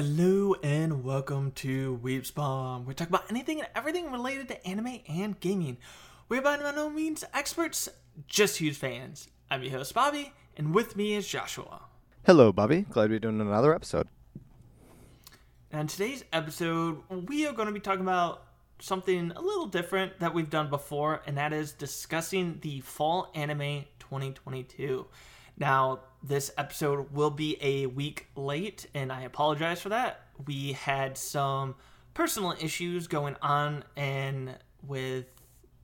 [0.00, 2.86] Hello and welcome to Weeps Bomb.
[2.86, 5.76] We talk about anything and everything related to anime and gaming.
[6.28, 7.88] We're by no means experts,
[8.28, 9.26] just huge fans.
[9.50, 11.80] I'm your host Bobby, and with me is Joshua.
[12.24, 12.82] Hello, Bobby.
[12.82, 14.06] Glad we're doing another episode.
[15.72, 18.44] And today's episode, we are going to be talking about
[18.78, 23.86] something a little different that we've done before, and that is discussing the fall anime
[23.98, 25.08] 2022.
[25.58, 30.20] Now, this episode will be a week late, and I apologize for that.
[30.46, 31.76] We had some
[32.14, 34.56] personal issues going on, and
[34.86, 35.26] with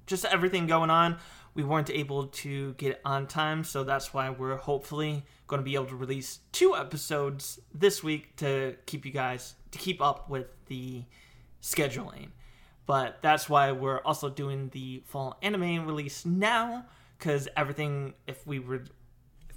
[0.06, 1.18] just everything going on,
[1.54, 3.64] we weren't able to get on time.
[3.64, 8.36] So that's why we're hopefully going to be able to release two episodes this week
[8.36, 11.04] to keep you guys to keep up with the
[11.62, 12.28] scheduling.
[12.86, 16.84] But that's why we're also doing the fall anime release now
[17.18, 18.84] because everything, if we were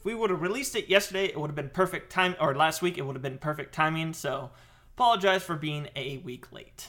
[0.08, 2.98] we would have released it yesterday, it would have been perfect time, or last week,
[2.98, 4.14] it would have been perfect timing.
[4.14, 4.52] So,
[4.96, 6.88] apologize for being a week late.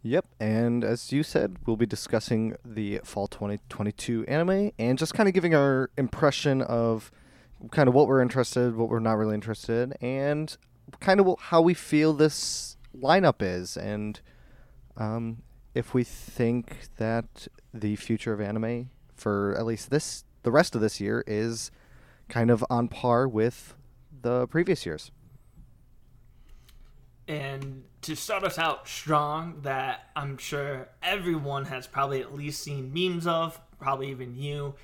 [0.00, 5.28] Yep, and as you said, we'll be discussing the fall 2022 anime and just kind
[5.28, 7.12] of giving our impression of
[7.70, 10.56] kind of what we're interested, what we're not really interested, and
[11.00, 14.22] kind of how we feel this lineup is, and
[14.96, 15.42] um,
[15.74, 20.80] if we think that the future of anime for at least this the rest of
[20.80, 21.70] this year is
[22.28, 23.74] kind of on par with
[24.22, 25.10] the previous years.
[27.26, 32.92] And to start us out strong, that I'm sure everyone has probably at least seen
[32.92, 34.74] memes of, probably even you,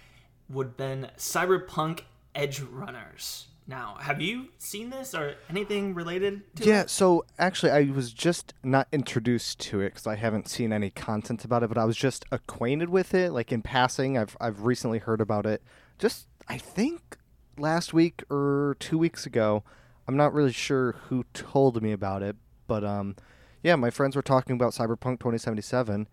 [0.48, 2.00] would been Cyberpunk
[2.34, 3.44] Edgerunners.
[3.70, 6.90] Now, have you seen this or anything related to Yeah, it?
[6.90, 11.44] so actually, I was just not introduced to it because I haven't seen any content
[11.44, 14.18] about it, but I was just acquainted with it, like in passing.
[14.18, 15.62] I've I've recently heard about it.
[16.00, 17.16] Just I think
[17.56, 19.62] last week or two weeks ago.
[20.08, 22.34] I'm not really sure who told me about it,
[22.66, 23.14] but um,
[23.62, 26.08] yeah, my friends were talking about Cyberpunk 2077,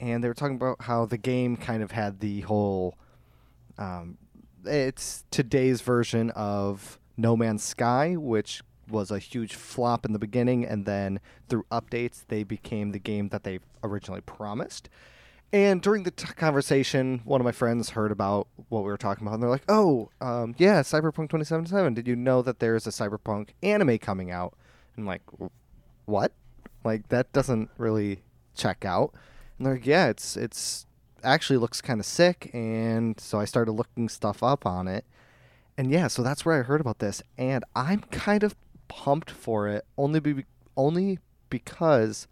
[0.00, 2.96] and they were talking about how the game kind of had the whole
[3.76, 4.16] um,
[4.64, 10.66] it's today's version of No Man's Sky, which was a huge flop in the beginning,
[10.66, 14.88] and then through updates, they became the game that they originally promised.
[15.52, 19.26] And during the t- conversation, one of my friends heard about what we were talking
[19.26, 21.94] about, and they're like, "Oh, um, yeah, Cyberpunk 2077.
[21.94, 24.54] Did you know that there's a Cyberpunk anime coming out?"
[24.96, 25.22] And I'm like,
[26.06, 26.32] "What?
[26.84, 28.22] Like that doesn't really
[28.54, 29.12] check out."
[29.58, 30.86] And they're like, "Yeah, it's it's
[31.22, 35.04] actually looks kind of sick." And so I started looking stuff up on it,
[35.76, 38.54] and yeah, so that's where I heard about this, and I'm kind of
[38.92, 40.44] pumped for it only be
[40.76, 41.18] only
[41.48, 42.28] because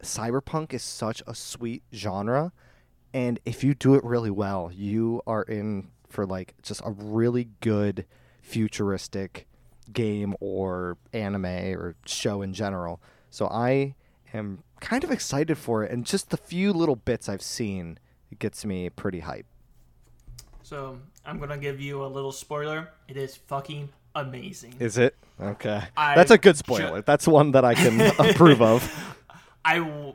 [0.00, 2.52] cyberpunk is such a sweet genre
[3.12, 7.48] and if you do it really well you are in for like just a really
[7.60, 8.06] good
[8.40, 9.46] futuristic
[9.92, 13.00] game or anime or show in general.
[13.30, 13.94] So i
[14.32, 17.98] am kind of excited for it and just the few little bits i've seen
[18.38, 19.46] gets me pretty hype
[20.72, 22.88] So, I'm to give you a little spoiler.
[23.06, 24.74] It is fucking amazing.
[24.78, 28.60] is it okay I that's a good ju- spoiler that's one that i can approve
[28.62, 29.14] of
[29.64, 30.14] I, w-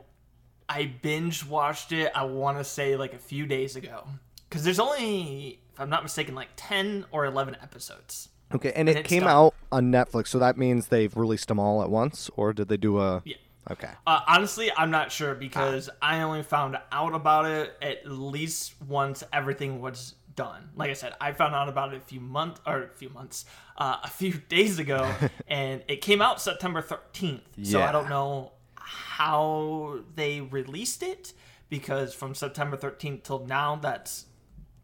[0.68, 4.04] I binge watched it, I want to say like a few days ago.
[4.48, 8.28] Because there's only, if I'm not mistaken, like 10 or 11 episodes.
[8.54, 9.30] Okay, and And it came done.
[9.30, 12.76] out on Netflix, so that means they've released them all at once, or did they
[12.76, 13.22] do a?
[13.24, 13.36] Yeah.
[13.70, 13.90] Okay.
[14.06, 15.38] Uh, honestly, I'm not sure Ah.
[15.38, 20.70] because I only found out about it at least once everything was done.
[20.76, 23.44] Like I said, I found out about it a few months or a few months,
[23.76, 25.10] uh, a few days ago,
[25.48, 27.40] and it came out September 13th.
[27.64, 31.32] So I don't know how they released it
[31.68, 34.26] because from September 13th till now, that's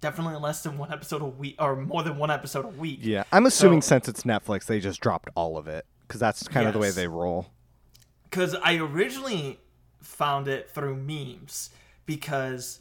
[0.01, 2.99] definitely less than one episode a week or more than one episode a week.
[3.03, 6.47] Yeah, I'm assuming So- since it's Netflix, they just dropped all of it because that's
[6.49, 7.47] kind of the way they roll.
[8.25, 9.61] because I originally
[10.03, 11.71] found it through memes
[12.05, 12.81] because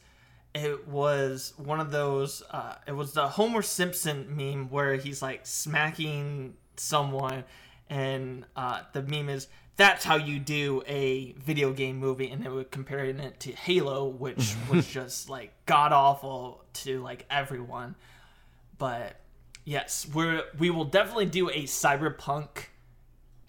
[0.54, 2.44] it was one of those.
[2.50, 7.44] Uh, it was the Homer Simpson meme where he's like smacking someone,
[7.90, 12.50] and uh, the meme is that's how you do a video game movie, and they
[12.50, 17.96] were comparing it to Halo, which was just like god awful to like everyone.
[18.78, 19.16] But
[19.66, 22.68] yes, we're we will definitely do a cyberpunk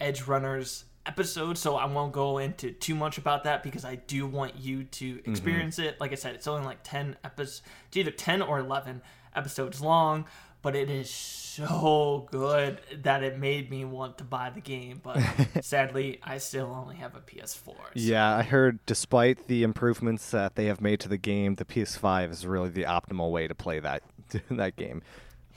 [0.01, 4.55] Edgerunners episode, so I won't go into too much about that because I do want
[4.57, 5.99] you to experience it.
[5.99, 9.01] Like I said, it's only like 10 episodes, it's either 10 or 11
[9.35, 10.25] episodes long,
[10.61, 14.99] but it is so good that it made me want to buy the game.
[15.03, 15.19] But
[15.61, 17.63] sadly, I still only have a PS4.
[17.65, 21.65] so- Yeah, I heard despite the improvements that they have made to the game, the
[21.65, 24.01] PS5 is really the optimal way to play that
[24.49, 25.01] that game.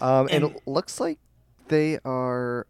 [0.01, 1.19] Um, and, And- it looks like
[1.69, 2.67] they are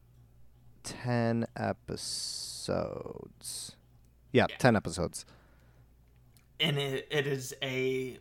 [0.84, 2.47] ten episodes.
[2.69, 4.56] Yeah, Yeah.
[4.59, 5.25] ten episodes.
[6.61, 8.19] and it, it is a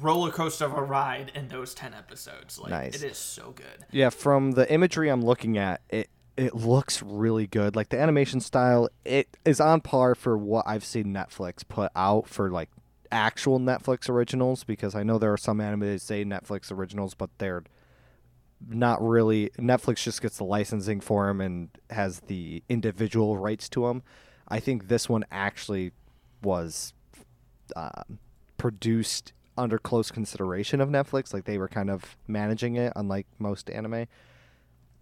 [0.00, 2.96] roller coaster of a ride in those 10 episodes like Nice.
[2.96, 7.46] it is so good Yeah, from the imagery I'm looking at, it it looks really
[7.46, 7.76] good.
[7.76, 12.26] Like the animation style, it is on par for what I've seen Netflix put out
[12.28, 12.70] for like
[13.12, 17.28] actual Netflix originals because I know there are some anime that say Netflix originals, but
[17.38, 17.62] they're
[18.68, 23.86] not really Netflix just gets the licensing for him and has the individual rights to
[23.86, 24.02] him.
[24.48, 25.92] I think this one actually
[26.42, 26.92] was
[27.76, 28.18] um,
[28.58, 31.32] produced under close consideration of Netflix.
[31.32, 34.06] Like they were kind of managing it, unlike most anime.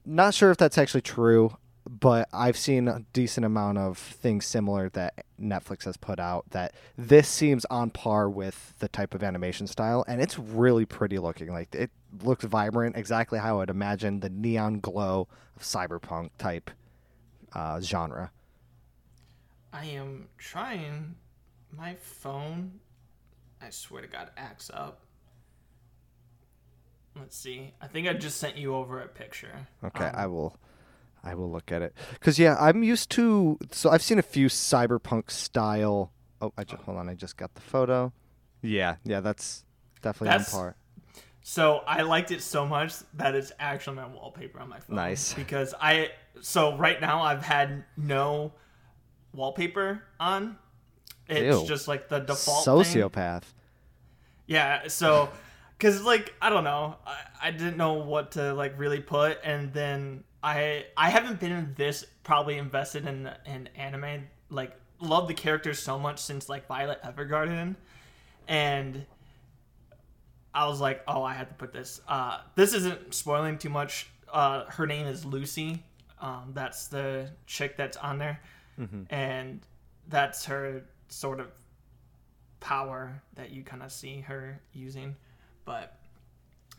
[0.04, 1.56] Not sure if that's actually true,
[1.88, 6.44] but I've seen a decent amount of things similar that Netflix has put out.
[6.50, 11.18] That this seems on par with the type of animation style, and it's really pretty
[11.18, 11.48] looking.
[11.52, 11.90] Like it
[12.22, 16.70] looks vibrant, exactly how I'd imagine the neon glow of cyberpunk type
[17.54, 18.30] uh, genre.
[19.72, 21.14] i am trying
[21.76, 22.80] my phone
[23.60, 25.00] i swear to god acts up
[27.18, 30.56] let's see i think i just sent you over a picture Okay, Um, I will,
[31.24, 31.94] I will look at it.
[32.20, 33.58] Cause yeah, I'm used to.
[33.72, 36.12] So I've seen a few cyberpunk style.
[36.40, 37.08] Oh, I just hold on.
[37.08, 38.12] I just got the photo.
[38.62, 39.64] Yeah, yeah, that's
[40.02, 40.76] definitely That's- on par.
[41.42, 44.96] So I liked it so much that it's actually my wallpaper on my phone.
[44.96, 45.32] Nice.
[45.42, 46.10] Because I
[46.40, 48.52] so right now I've had no
[49.32, 50.58] wallpaper on.
[51.26, 51.66] It's Ew.
[51.66, 52.74] just like the default thing.
[52.74, 53.42] Sociopath.
[54.46, 54.88] Yeah.
[54.88, 55.30] So,
[55.76, 59.72] because like I don't know, I, I didn't know what to like really put, and
[59.72, 64.24] then I I haven't been this probably invested in in anime.
[64.50, 67.76] Like love the characters so much since like Violet Evergarden,
[68.46, 69.04] and
[70.54, 72.00] I was like, oh, I had to put this.
[72.08, 74.08] Uh, this isn't spoiling too much.
[74.32, 75.82] Uh, her name is Lucy.
[76.20, 78.40] Um, that's the chick that's on there,
[79.10, 79.60] and
[80.08, 81.48] that's her sort of
[82.60, 85.14] power that you kind of see her using.
[85.64, 85.98] But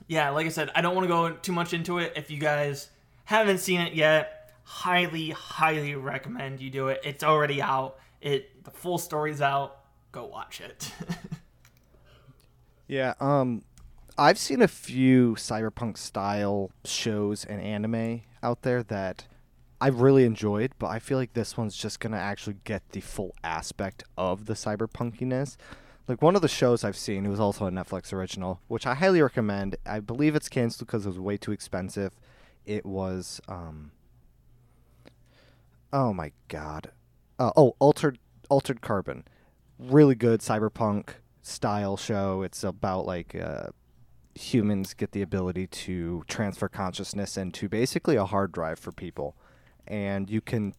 [0.07, 2.13] yeah, like I said, I don't want to go too much into it.
[2.15, 2.89] If you guys
[3.29, 7.01] haven't seen it yet, highly, highly recommend you do it.
[7.03, 7.99] It's already out.
[8.21, 9.77] It the full story's out.
[10.11, 10.91] Go watch it.
[12.89, 13.13] Yeah.
[13.19, 13.61] Um,
[14.17, 19.27] I've seen a few cyberpunk style shows and anime out there that
[19.79, 23.35] I've really enjoyed, but I feel like this one's just gonna actually get the full
[23.43, 25.55] aspect of the cyberpunkiness.
[26.07, 28.95] Like one of the shows I've seen, it was also a Netflix original, which I
[28.95, 29.75] highly recommend.
[29.85, 32.13] I believe it's canceled because it was way too expensive.
[32.69, 33.94] It was um.
[35.92, 36.92] Oh my god.
[37.39, 39.24] Uh, oh, altered altered carbon,
[39.80, 42.44] really good cyberpunk style show.
[42.44, 43.69] It's about like uh,
[44.36, 49.36] humans get the ability to transfer consciousness into basically a hard drive for people,
[49.88, 50.75] and you can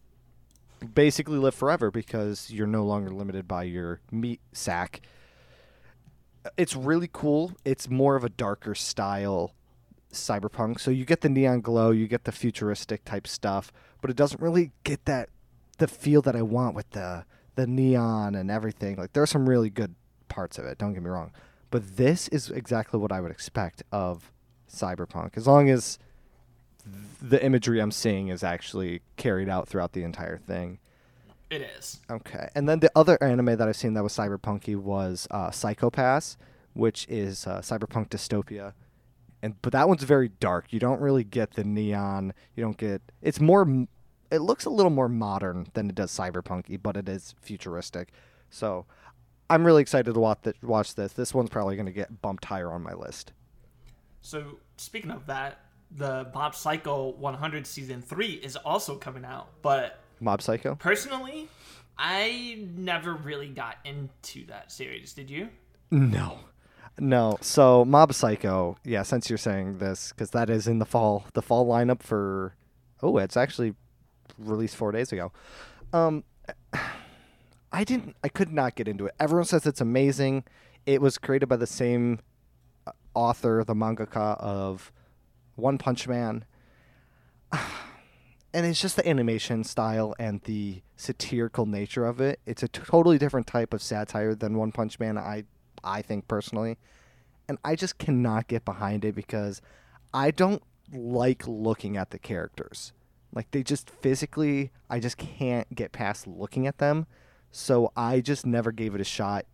[0.95, 5.01] basically live forever because you're no longer limited by your meat sack.
[6.55, 7.51] It's really cool.
[7.65, 9.55] It's more of a darker style
[10.11, 10.79] cyberpunk.
[10.79, 13.71] So you get the neon glow, you get the futuristic type stuff,
[14.01, 15.29] but it doesn't really get that
[15.77, 17.25] the feel that I want with the
[17.55, 18.95] the neon and everything.
[18.97, 19.95] Like there are some really good
[20.29, 21.31] parts of it, don't get me wrong.
[21.69, 24.31] But this is exactly what I would expect of
[24.69, 25.99] cyberpunk as long as
[27.21, 30.79] the imagery I'm seeing is actually carried out throughout the entire thing.
[31.49, 31.99] it is.
[32.09, 32.49] Okay.
[32.55, 36.37] And then the other anime that I've seen that was cyberpunky was uh, Psycho-Pass,
[36.73, 38.73] which is uh, cyberpunk dystopia.
[39.41, 40.71] And but that one's very dark.
[40.71, 42.33] You don't really get the neon.
[42.55, 43.01] You don't get.
[43.21, 43.67] It's more.
[44.29, 48.09] It looks a little more modern than it does cyberpunky, but it is futuristic.
[48.49, 48.85] So,
[49.49, 51.13] I'm really excited to watch watch this.
[51.13, 53.33] This one's probably going to get bumped higher on my list.
[54.21, 59.99] So speaking of that, the Mob Psycho 100 season three is also coming out, but
[60.19, 60.75] Mob Psycho.
[60.75, 61.49] personally,
[61.97, 65.13] I never really got into that series.
[65.13, 65.49] Did you?
[65.89, 66.39] No.
[66.99, 67.37] No.
[67.41, 71.41] So Mob Psycho, yeah, since you're saying this cuz that is in the fall the
[71.41, 72.55] fall lineup for
[73.03, 73.73] Oh, it's actually
[74.37, 75.31] released 4 days ago.
[75.93, 76.23] Um
[77.73, 79.15] I didn't I could not get into it.
[79.19, 80.43] Everyone says it's amazing.
[80.85, 82.19] It was created by the same
[82.85, 84.91] uh, author, the mangaka of
[85.55, 86.45] One Punch Man.
[88.53, 92.39] and it's just the animation style and the satirical nature of it.
[92.45, 95.17] It's a totally different type of satire than One Punch Man.
[95.17, 95.45] I
[95.83, 96.77] I think personally,
[97.47, 99.61] and I just cannot get behind it because
[100.13, 100.61] I don't
[100.93, 102.93] like looking at the characters.
[103.33, 107.07] Like they just physically, I just can't get past looking at them.
[107.51, 109.45] So I just never gave it a shot,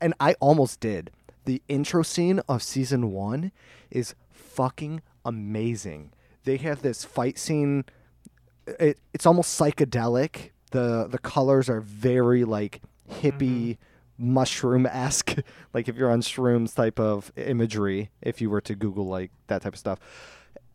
[0.00, 1.10] and I almost did.
[1.44, 3.52] The intro scene of season one
[3.90, 6.12] is fucking amazing.
[6.44, 7.84] They have this fight scene
[8.66, 10.50] it, it's almost psychedelic.
[10.70, 12.80] the The colors are very like
[13.10, 13.82] hippie, mm-hmm.
[14.18, 15.36] Mushroom esque.
[15.74, 18.10] like if you're on shrooms type of imagery.
[18.20, 19.98] If you were to Google like that type of stuff,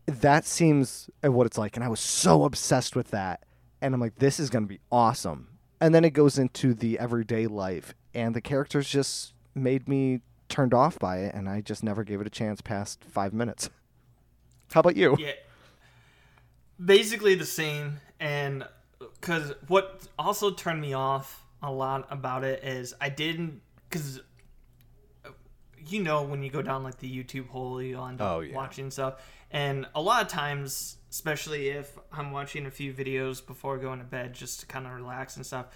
[0.05, 1.75] that seems uh, what it's like.
[1.75, 3.43] And I was so obsessed with that,
[3.81, 5.49] and I'm like, this is gonna be awesome.
[5.79, 10.73] And then it goes into the everyday life, and the characters just made me turned
[10.73, 13.69] off by it, and I just never gave it a chance past five minutes.
[14.71, 15.15] How about you?
[15.19, 15.31] Yeah.
[16.83, 17.99] Basically the same.
[18.19, 18.67] And uh,
[19.19, 24.21] because what also turned me off a lot about it is I didn't, because
[25.85, 28.55] you know, when you go down like the YouTube hole, you end up Oh, yeah.
[28.55, 29.15] watching stuff.
[29.51, 34.05] And a lot of times, especially if I'm watching a few videos before going to
[34.05, 35.67] bed just to kind of relax and stuff,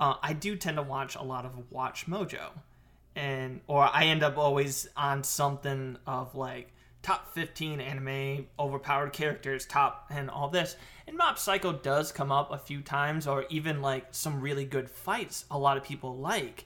[0.00, 2.50] uh, I do tend to watch a lot of WatchMojo.
[3.14, 9.66] And, or I end up always on something of like top 15 anime overpowered characters,
[9.66, 10.76] top, and all this.
[11.06, 14.90] And Mob Psycho does come up a few times, or even like some really good
[14.90, 16.64] fights a lot of people like.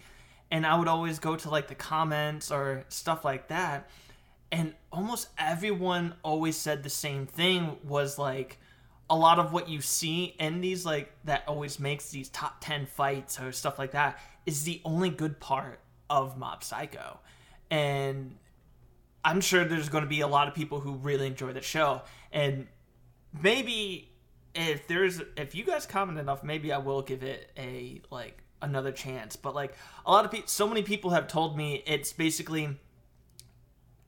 [0.51, 3.89] And I would always go to like the comments or stuff like that
[4.53, 8.59] and almost everyone always said the same thing was like
[9.09, 12.87] a lot of what you see in these like that always makes these top 10
[12.87, 17.19] fights or stuff like that is the only good part of mob psycho
[17.71, 18.37] and
[19.25, 22.03] i'm sure there's going to be a lot of people who really enjoy the show
[22.33, 22.67] and
[23.43, 24.11] maybe
[24.55, 28.93] if there's if you guys comment enough maybe i will give it a like another
[28.93, 29.75] chance but like
[30.07, 32.77] a lot of people so many people have told me it's basically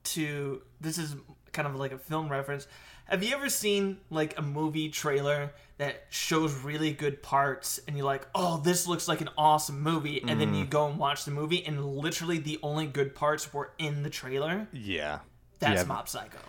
[0.03, 1.15] to this is
[1.55, 2.67] kind of like a film reference.
[3.05, 8.05] Have you ever seen like a movie trailer that shows really good parts and you're
[8.05, 11.31] like, "Oh, this looks like an awesome movie." And then you go and watch the
[11.31, 14.67] movie and literally the only good parts were in the trailer?
[14.73, 15.19] Yeah.
[15.59, 15.87] That's Yeah.
[15.87, 16.39] Mob Psycho.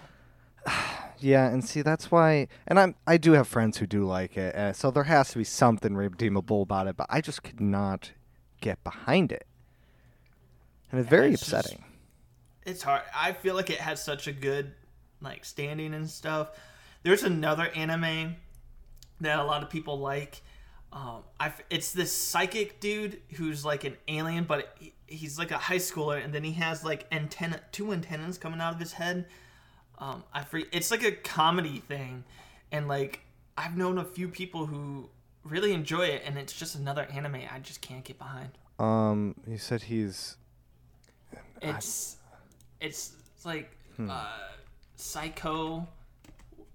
[1.18, 4.54] Yeah, and see that's why, and I'm I do have friends who do like it,
[4.54, 6.96] uh, so there has to be something redeemable about it.
[6.98, 8.12] But I just could not
[8.60, 9.46] get behind it,
[10.92, 11.84] and it's very it's just- upsetting.
[12.66, 13.00] It's hard.
[13.14, 14.72] I feel like it has such a good
[15.20, 16.50] like standing and stuff.
[17.02, 18.36] There's another anime
[19.20, 20.42] that a lot of people like.
[20.92, 25.58] Um, I it's this psychic dude who's like an alien, but he, he's like a
[25.58, 29.26] high schooler, and then he has like antenna, two antennas coming out of his head.
[29.98, 30.66] Um, I free.
[30.72, 32.24] It's like a comedy thing,
[32.72, 33.20] and like
[33.58, 35.08] I've known a few people who
[35.44, 38.50] really enjoy it, and it's just another anime I just can't get behind.
[38.78, 40.36] Um, you said he's
[41.62, 42.16] It's
[42.80, 44.10] it's, it's like Hmm.
[44.10, 44.26] uh,
[44.96, 45.86] Psycho,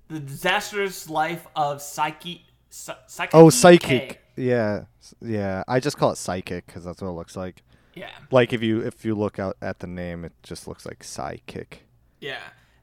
[0.08, 2.46] the disastrous life of Psyche.
[2.70, 3.50] Psy- Psyche oh K.
[3.52, 4.22] psychic.
[4.38, 4.86] Yeah,
[5.22, 5.64] yeah.
[5.68, 7.64] I just call it psychic because that's what it looks like.
[7.94, 11.04] Yeah, Like if you if you look out at the name, it just looks like
[11.04, 11.86] psychic.
[12.22, 12.40] yeah.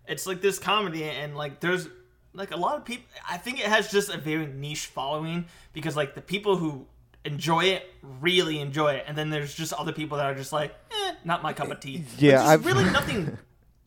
[0.06, 1.86] It's like this comedy, and like there's
[2.34, 3.04] like a lot of people.
[3.28, 6.86] I think it has just a very niche following because like the people who
[7.26, 7.90] enjoy it
[8.20, 11.42] really enjoy it, and then there's just other people that are just like, eh, not
[11.42, 12.04] my cup of tea.
[12.18, 13.36] Yeah, I've- really nothing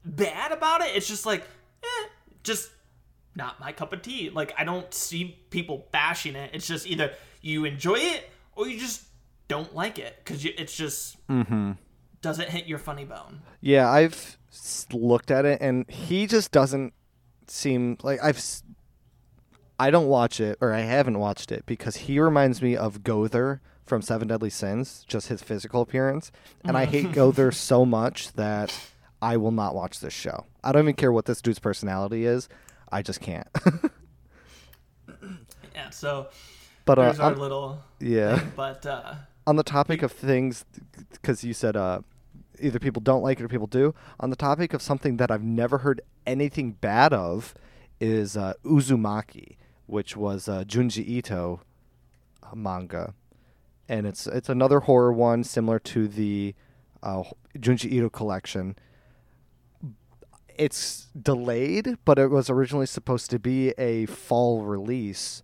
[0.05, 0.95] bad about it.
[0.95, 1.41] It's just like,
[1.83, 2.07] eh,
[2.43, 2.69] just
[3.35, 4.29] not my cup of tea.
[4.29, 6.51] Like I don't see people bashing it.
[6.53, 9.03] It's just either you enjoy it or you just
[9.47, 11.73] don't like it because it's just mm-hmm.
[12.21, 13.41] doesn't hit your funny bone.
[13.59, 14.37] Yeah, I've
[14.91, 16.93] looked at it, and he just doesn't
[17.47, 18.41] seem like I've.
[19.79, 23.61] I don't watch it, or I haven't watched it, because he reminds me of Gowther
[23.83, 26.31] from Seven Deadly Sins, just his physical appearance,
[26.63, 28.73] and I hate Gowther so much that
[29.21, 30.45] I will not watch this show.
[30.63, 32.49] I don't even care what this dude's personality is.
[32.91, 33.47] I just can't.
[35.73, 35.89] Yeah.
[35.89, 36.27] So
[36.85, 37.79] but uh, our on- little.
[37.99, 38.37] yeah.
[38.39, 39.13] thing, but uh,
[39.47, 40.65] on the topic of things
[41.11, 42.01] because you said uh,
[42.59, 45.43] either people don't like it or people do on the topic of something that i've
[45.43, 47.53] never heard anything bad of
[47.99, 49.55] is uh, uzumaki
[49.87, 51.61] which was uh, junji ito
[52.53, 53.13] manga
[53.87, 56.53] and it's it's another horror one similar to the
[57.01, 57.23] uh,
[57.57, 58.75] junji ito collection
[60.57, 65.43] it's delayed but it was originally supposed to be a fall release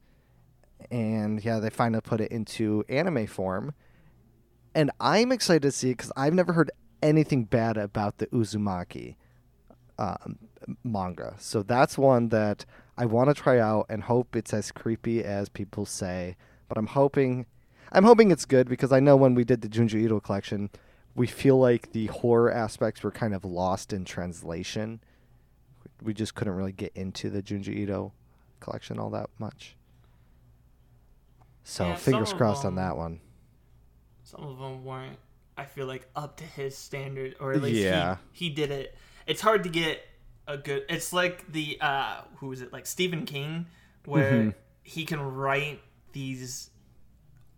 [0.92, 3.74] and yeah, they finally put it into anime form.
[4.76, 6.72] And I'm excited to see it because I've never heard
[7.02, 9.16] anything bad about the Uzumaki
[9.98, 10.38] um,
[10.84, 11.36] manga.
[11.40, 12.66] So that's one that
[12.98, 16.36] I want to try out and hope it's as creepy as people say.
[16.70, 17.46] But I'm hoping,
[17.92, 20.70] I'm hoping it's good because I know when we did the Junji Ito collection,
[21.18, 25.02] we feel like the horror aspects were kind of lost in translation.
[26.02, 28.14] We just couldn't really get into the Junji Ito
[28.62, 29.76] collection all that much.
[31.64, 33.20] So Yeah, fingers crossed on that one.
[34.24, 35.18] some of them weren't.
[35.58, 38.18] I feel like up to his standard, or at least Yeah.
[38.32, 38.96] he, he did it.
[39.26, 40.02] It's hard to get
[40.48, 40.84] a good.
[40.88, 42.72] It's like the uh, who is it?
[42.72, 43.66] Like Stephen King,
[44.06, 44.54] where Mhm.
[44.84, 45.82] he can write
[46.14, 46.70] these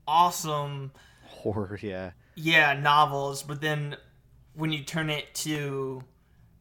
[0.07, 0.91] awesome
[1.25, 2.11] Horror, yeah.
[2.41, 3.96] Yeah novels but then
[4.53, 6.03] when you turn it to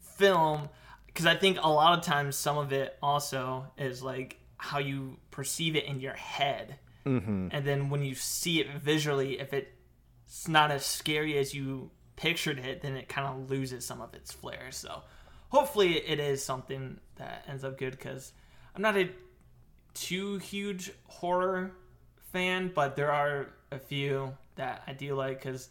[0.01, 0.69] film
[1.07, 5.17] because i think a lot of times some of it also is like how you
[5.31, 7.49] perceive it in your head Mm-hmm.
[7.53, 12.59] and then when you see it visually if it's not as scary as you pictured
[12.59, 15.03] it then it kind of loses some of its flair so
[15.49, 18.33] hopefully it is something that ends up good because
[18.75, 19.09] i'm not a
[19.95, 21.71] too huge horror
[22.33, 25.69] fan but there are a few that i do like because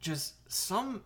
[0.00, 1.02] just some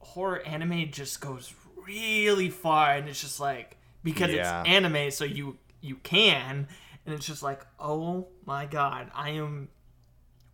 [0.00, 1.52] horror anime just goes
[1.86, 4.60] really far and it's just like because Yeah.
[4.60, 6.66] it's anime so you you can
[7.06, 9.68] and it's just like oh my god i am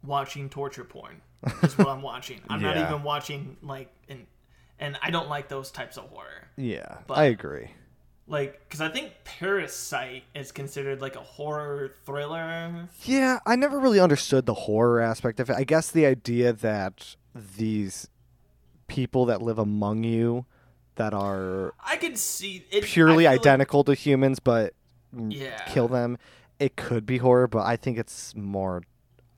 [0.02, 1.20] watching torture porn
[1.62, 4.26] is what i'm watching i'm not even watching like and
[4.78, 7.70] and i don't like those types of horror Yeah, But- I agree.
[8.26, 14.00] Like because i think parasyte is considered like a horror thriller Yeah, I never really
[14.00, 15.56] understood the horror aspect of it.
[15.56, 18.08] I guess the idea that these
[18.88, 20.46] people that live among you
[20.94, 24.72] that are i could see it purely I feel like- identical to humans but
[25.16, 25.62] Yeah.
[25.66, 26.16] kill them,
[26.58, 28.82] it could be horror, but I think it's more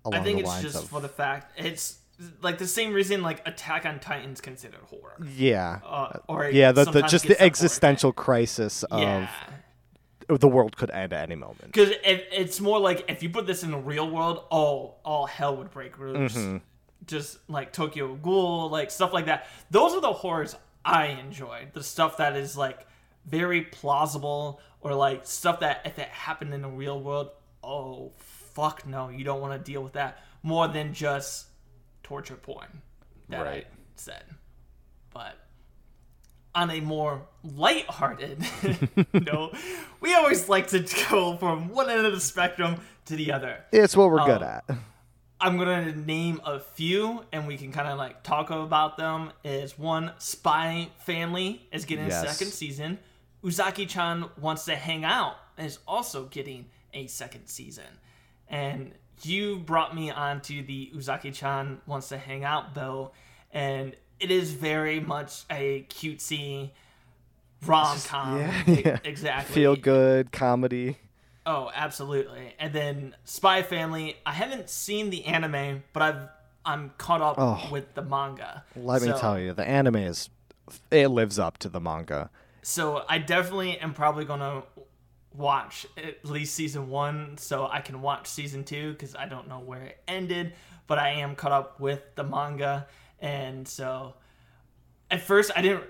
[0.05, 1.99] along I think the it's lines just of for the fact it's
[2.43, 5.17] like the same reason like Attack on Titan's considered horror.
[5.35, 5.81] yeah.
[5.85, 9.29] Uh, or yeah, the, the just the existential crisis of Yeah,
[10.29, 11.73] the world could end at any moment.
[11.73, 15.27] because it, it's more like if you put this in the real world, oh, all
[15.27, 16.35] hell would break loose.
[16.35, 16.57] Mm-hmm.
[17.07, 19.47] Just like Tokyo Ghoul, like stuff like that.
[19.71, 21.69] Those are the horrors I enjoy.
[21.73, 22.87] The stuff that is like
[23.27, 27.31] very plausible, or like stuff that if it happened in the real world,
[27.63, 30.19] oh fuck no, you don't want to deal with that.
[30.43, 31.47] More than just
[32.07, 32.83] torture porn.
[33.31, 33.67] That Right.
[33.67, 34.23] I said,
[35.13, 35.35] but
[36.55, 38.39] on a more light-hearted
[39.13, 39.57] note,
[40.01, 40.79] we always like to
[41.11, 43.65] go from one end of the spectrum to the other.
[43.73, 44.47] It's what we're good Oh.
[44.69, 44.71] at.
[45.41, 49.33] I'm gonna name a few, and we can kind of like talk about them.
[49.45, 52.25] Is one Spy Family is getting Yes.
[52.25, 52.99] a second season.
[53.43, 57.99] Uzaki-chan wants to hang out is also getting a second season,
[58.49, 63.13] and you brought me onto the Uzaki-chan wants to hang out though,
[63.53, 66.71] and it is very much a cutesy
[67.65, 68.39] rom com.
[68.39, 68.99] yeah, yeah.
[69.05, 69.55] exactly.
[69.55, 70.99] Feel good comedy.
[71.45, 72.55] Oh, absolutely.
[72.59, 74.17] And then Spy Family.
[74.27, 76.29] I haven't seen the anime, but I've
[76.65, 77.69] I'm caught up Oh.
[77.71, 78.65] with the manga.
[78.75, 80.29] Let me tell you, the anime is
[80.91, 82.31] it lives up to the manga.
[82.63, 84.65] So I definitely am probably gonna
[85.37, 89.61] watch at least season one, so I can watch season two because I don't know
[89.61, 90.55] where it ended,
[90.87, 92.87] but I am caught up with the manga,
[93.21, 94.15] and so
[95.11, 95.85] at first I didn't.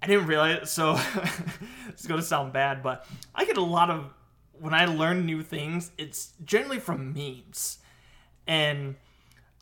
[0.00, 0.70] I didn't realize.
[0.70, 0.96] So
[1.88, 4.12] it's gonna sound bad, but I get a lot of
[4.52, 5.90] when I learn new things.
[5.98, 7.78] It's generally from memes,
[8.46, 8.94] and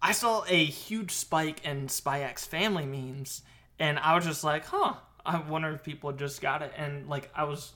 [0.02, 3.42] I saw a huge spike in Spy X Family memes,
[3.78, 4.94] and I was just like, huh.
[5.24, 7.72] I wonder if people just got it, and like I was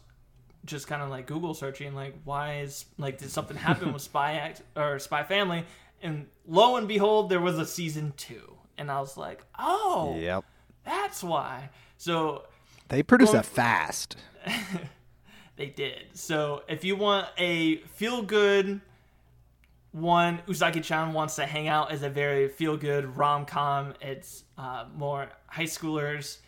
[0.64, 4.32] just kind of like Google searching, like why is like did something happen with Spy
[4.34, 5.64] Act or Spy Family,
[6.02, 10.44] and lo and behold, there was a season two, and I was like, oh, Yep.
[10.84, 11.70] that's why.
[11.96, 12.44] So
[12.88, 14.16] They produce Well- that fast.
[15.56, 16.06] they did.
[16.14, 18.80] So if you want a feel good
[19.92, 23.94] one, Uzaki chan wants to hang out as a very feel good rom com.
[24.00, 26.38] It's uh, more high schoolers,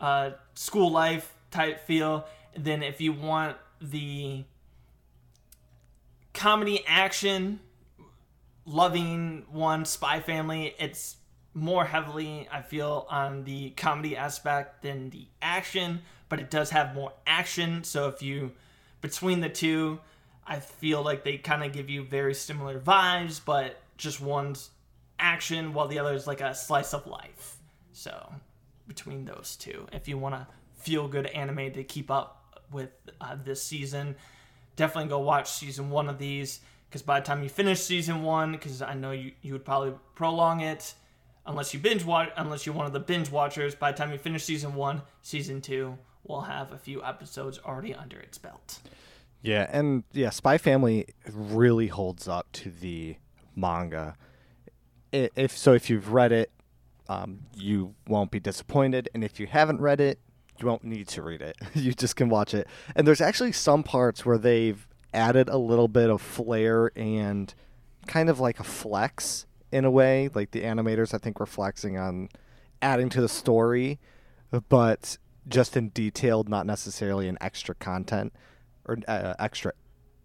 [0.00, 2.26] uh, school life type feel.
[2.56, 4.44] Then if you want the
[6.32, 7.60] comedy action
[8.66, 10.74] loving one spy family.
[10.78, 11.16] It's
[11.54, 16.94] more heavily i feel on the comedy aspect than the action but it does have
[16.94, 17.82] more action.
[17.84, 18.52] So if you
[19.00, 20.00] between the two
[20.46, 24.70] i feel like they kind of give you very similar vibes but just one's
[25.18, 27.56] action while the other is like a slice of life.
[27.92, 28.30] So
[28.86, 32.35] between those two if you want to feel good anime to keep up
[32.70, 34.16] with uh, this season
[34.76, 38.52] definitely go watch season one of these because by the time you finish season one
[38.52, 40.94] because i know you, you would probably prolong it
[41.46, 44.18] unless you binge watch unless you're one of the binge watchers by the time you
[44.18, 48.80] finish season one season two will have a few episodes already under its belt
[49.42, 53.16] Yeah, and yeah, Spy Family really holds up to the
[53.54, 54.16] manga.
[55.12, 56.50] If so, if you've read it,
[57.08, 60.18] um, you won't be disappointed, and if you haven't read it,
[60.60, 61.56] you won't need to read it.
[61.74, 62.66] you just can watch it.
[62.94, 67.52] And there's actually some parts where they've added a little bit of flair and
[68.06, 70.30] kind of like a flex in a way.
[70.34, 72.28] Like the animators, I think, were flexing on
[72.82, 73.98] adding to the story,
[74.68, 78.32] but just in detailed, not necessarily in extra content
[78.84, 79.72] or uh, extra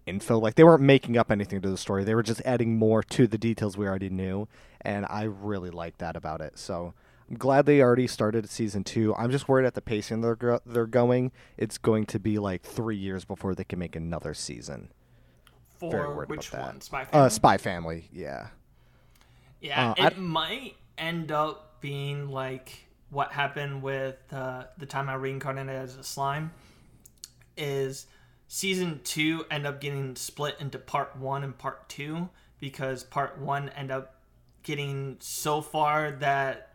[0.06, 0.38] info.
[0.40, 2.04] Like they weren't making up anything to the story.
[2.04, 4.48] They were just adding more to the details we already knew,
[4.82, 6.58] and I really like that about it.
[6.58, 6.94] So
[7.32, 9.16] I'm glad they already started season two.
[9.16, 11.32] I'm just worried at the pacing they're go- they're going.
[11.56, 14.92] It's going to be like three years before they can make another season.
[15.80, 16.66] Very For worried which about that.
[16.74, 16.82] one?
[16.82, 17.26] Spy Family.
[17.26, 18.48] Uh, Spy Family, yeah.
[19.62, 25.08] Yeah, Uh, it I- might end up being like what happened with uh, the time
[25.08, 26.52] I reincarnated as a slime.
[27.56, 28.08] Is
[28.50, 32.28] season two end up getting split into part one and part two
[32.60, 34.16] because part one end up
[34.64, 36.71] getting so far that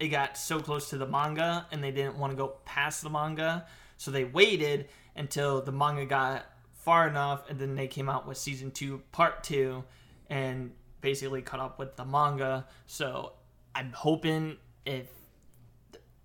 [0.00, 3.10] it got so close to the manga and they didn't want to go past the
[3.10, 8.26] manga, so they waited until the manga got far enough and then they came out
[8.26, 9.82] with season two, part two,
[10.30, 12.66] and basically caught up with the manga.
[12.86, 13.32] So
[13.74, 14.56] I'm hoping
[14.86, 15.06] if,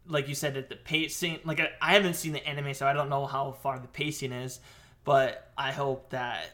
[0.07, 2.93] like you said, that the pacing, like I, I haven't seen the anime, so I
[2.93, 4.59] don't know how far the pacing is,
[5.03, 6.45] but I hope that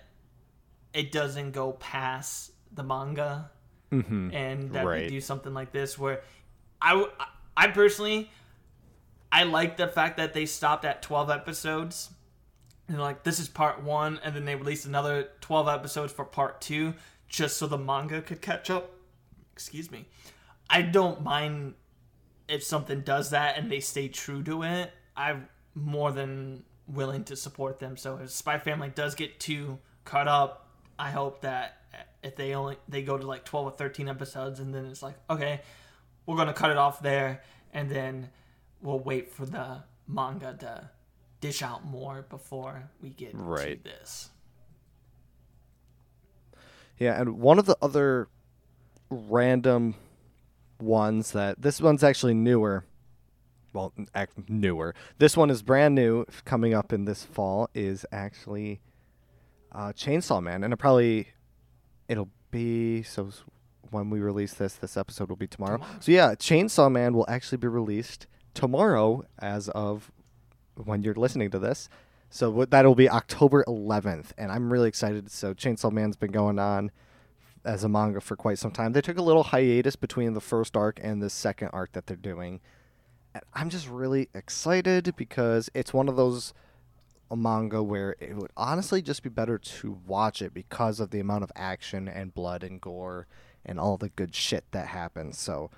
[0.93, 3.51] it doesn't go past the manga
[3.91, 4.29] Mm-hmm.
[4.36, 4.99] and that Right.
[4.99, 6.21] they do something like this where
[6.82, 7.06] I,
[7.56, 8.30] I personally
[9.32, 12.10] I like the fact that they stopped at 12 episodes.
[12.88, 16.62] And like this is part 1 and then they released another 12 episodes for part
[16.62, 16.94] 2
[17.28, 18.92] just so the manga could catch up.
[19.54, 20.08] Excuse me.
[20.70, 21.76] I don't mind
[22.48, 24.92] if something does that and they stay true to it.
[25.15, 27.96] I'm more than willing to support them.
[27.96, 31.78] So if Spy Family does get too caught up I hope that
[32.22, 35.15] if they only they go to like 12 or 13 episodes and then it's like
[35.30, 35.62] okay
[36.30, 37.42] we're gonna cut it off there
[37.74, 38.30] and then
[38.82, 40.89] we'll wait for the manga to
[41.42, 43.84] dish out more before we get Right.
[43.84, 44.30] to this
[46.98, 48.28] Yeah, and one of the other
[49.10, 49.96] random
[50.80, 52.84] ones that this one's actually newer.
[53.72, 54.94] Well, ac- newer.
[55.18, 57.70] This one is brand new, coming up in this fall.
[57.74, 58.82] Is actually
[59.72, 61.30] uh, Chainsaw Man, and it probably
[62.10, 63.30] it'll be so.
[63.91, 65.78] When we release this, this episode will be tomorrow.
[65.78, 65.99] Tomorrow.
[65.99, 70.12] So yeah, Chainsaw Man will actually be released tomorrow, as of
[70.75, 71.89] when you're listening to this.
[72.30, 75.32] So that'll be October 11th, and I'm really excited.
[75.32, 76.91] So Chainsaw Man's been going on
[77.65, 78.93] as a manga for quite some time.
[78.93, 82.15] They took a little hiatus between the first arc and the second arc that they're
[82.15, 82.62] doing.
[83.34, 86.54] And I'm just really excited because it's one of those
[87.32, 91.19] a manga where it would honestly just be better to watch it because of the
[91.19, 93.28] amount of action and blood and gore
[93.65, 95.38] and all the good shit that happens.
[95.38, 95.69] So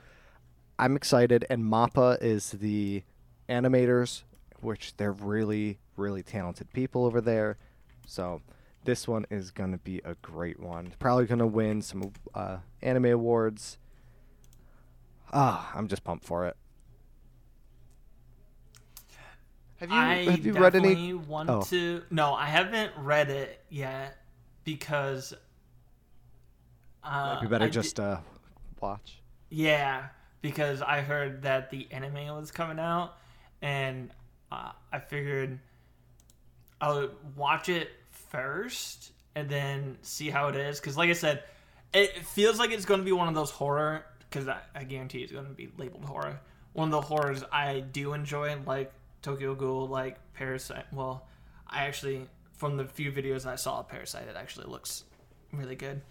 [0.79, 3.03] I'm excited and Mappa is the
[3.49, 4.23] animators
[4.61, 7.57] which they're really really talented people over there.
[8.07, 8.41] So
[8.83, 10.93] this one is going to be a great one.
[10.99, 13.77] Probably going to win some uh, anime awards.
[15.33, 16.55] Ah, I'm just pumped for it.
[19.77, 21.13] Have you I have you read definitely any?
[21.13, 21.61] want Oh.
[21.63, 24.17] to no I haven't read it yet
[24.63, 25.33] because
[27.03, 28.17] uh, Might be better I just uh,
[28.79, 29.21] watch.
[29.49, 30.07] Yeah,
[30.41, 33.17] because I heard that the anime was coming out,
[33.61, 34.11] and
[34.51, 35.59] uh, I figured
[36.79, 37.89] I would watch it
[38.29, 40.79] first and then see how it is.
[40.79, 41.43] Because, like I said,
[41.93, 44.05] it feels like it's going to be one of those horror.
[44.29, 46.39] Because I, I guarantee it's going to be labeled horror.
[46.73, 50.85] One of the horrors I do enjoy, like Tokyo Ghoul, like Parasyte.
[50.93, 51.27] Well,
[51.67, 55.03] I actually, from the few videos I saw of Parasyte, it actually looks
[55.51, 56.01] really good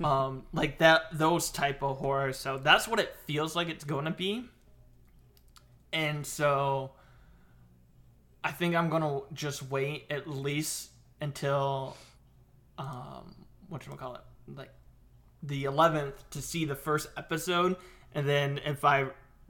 [0.04, 4.04] um like that those type of horror so that's what it feels like it's going
[4.04, 4.44] to be
[5.92, 6.90] and so
[8.42, 11.96] i think i'm going to just wait at least until
[12.78, 13.34] um
[13.68, 14.22] what you call it
[14.56, 14.70] like
[15.42, 17.76] the 11th to see the first episode
[18.14, 19.06] and then if i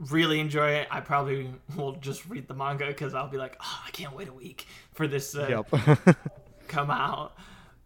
[0.09, 3.81] really enjoy it i probably will just read the manga because i'll be like oh
[3.87, 6.17] i can't wait a week for this uh, Yep.
[6.67, 7.33] come out.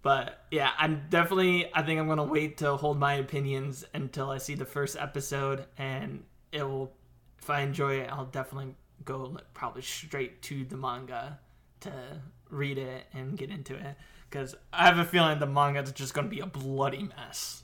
[0.08, 1.70] But yeah, I'm definitely.
[1.74, 5.66] I think I'm gonna wait to hold my opinions until I see the first episode,
[5.78, 6.94] and it will.
[7.42, 11.38] If I enjoy it, I'll definitely go like, probably straight to the manga
[11.82, 11.92] to
[12.50, 13.98] read it and get into it.
[14.30, 17.64] Because I have a feeling the manga is just gonna be a bloody mess.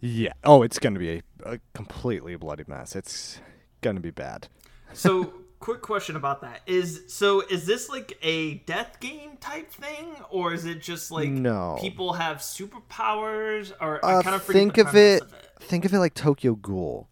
[0.00, 0.32] yeah.
[0.42, 2.96] Oh, it's gonna be a, a completely bloody mess.
[2.96, 3.42] It's
[3.82, 4.48] gonna be bad.
[4.94, 5.34] So,
[5.66, 10.54] quick question about that is: so is this like a death game type thing, or
[10.54, 11.76] is it just like No.
[11.80, 13.72] people have superpowers?
[13.80, 15.50] Or Uh, I kind of think of it, of it.
[15.60, 17.08] Think of it like Tokyo Ghoul.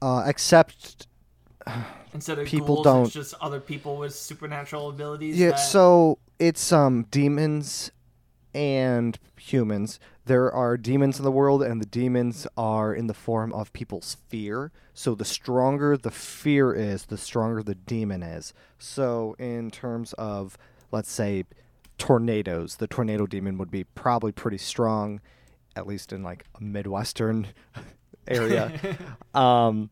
[0.00, 1.08] Uh, except
[2.14, 5.36] Instead of people ghouls, don't- it's just other people with supernatural abilities.
[5.36, 5.50] yeah.
[5.50, 7.90] that- So it's um demons
[8.56, 10.00] and humans.
[10.24, 14.16] There are demons in the world, and the demons are in the form of people's
[14.28, 14.72] fear.
[14.94, 18.54] So the stronger the fear is, the stronger the demon is.
[18.78, 20.56] So in terms of,
[20.90, 21.44] let's say,
[21.98, 22.76] tornadoes.
[22.76, 25.20] The tornado demon would be probably pretty strong,
[25.74, 27.48] at least in like a midwestern
[28.28, 28.98] area.
[29.34, 29.90] um,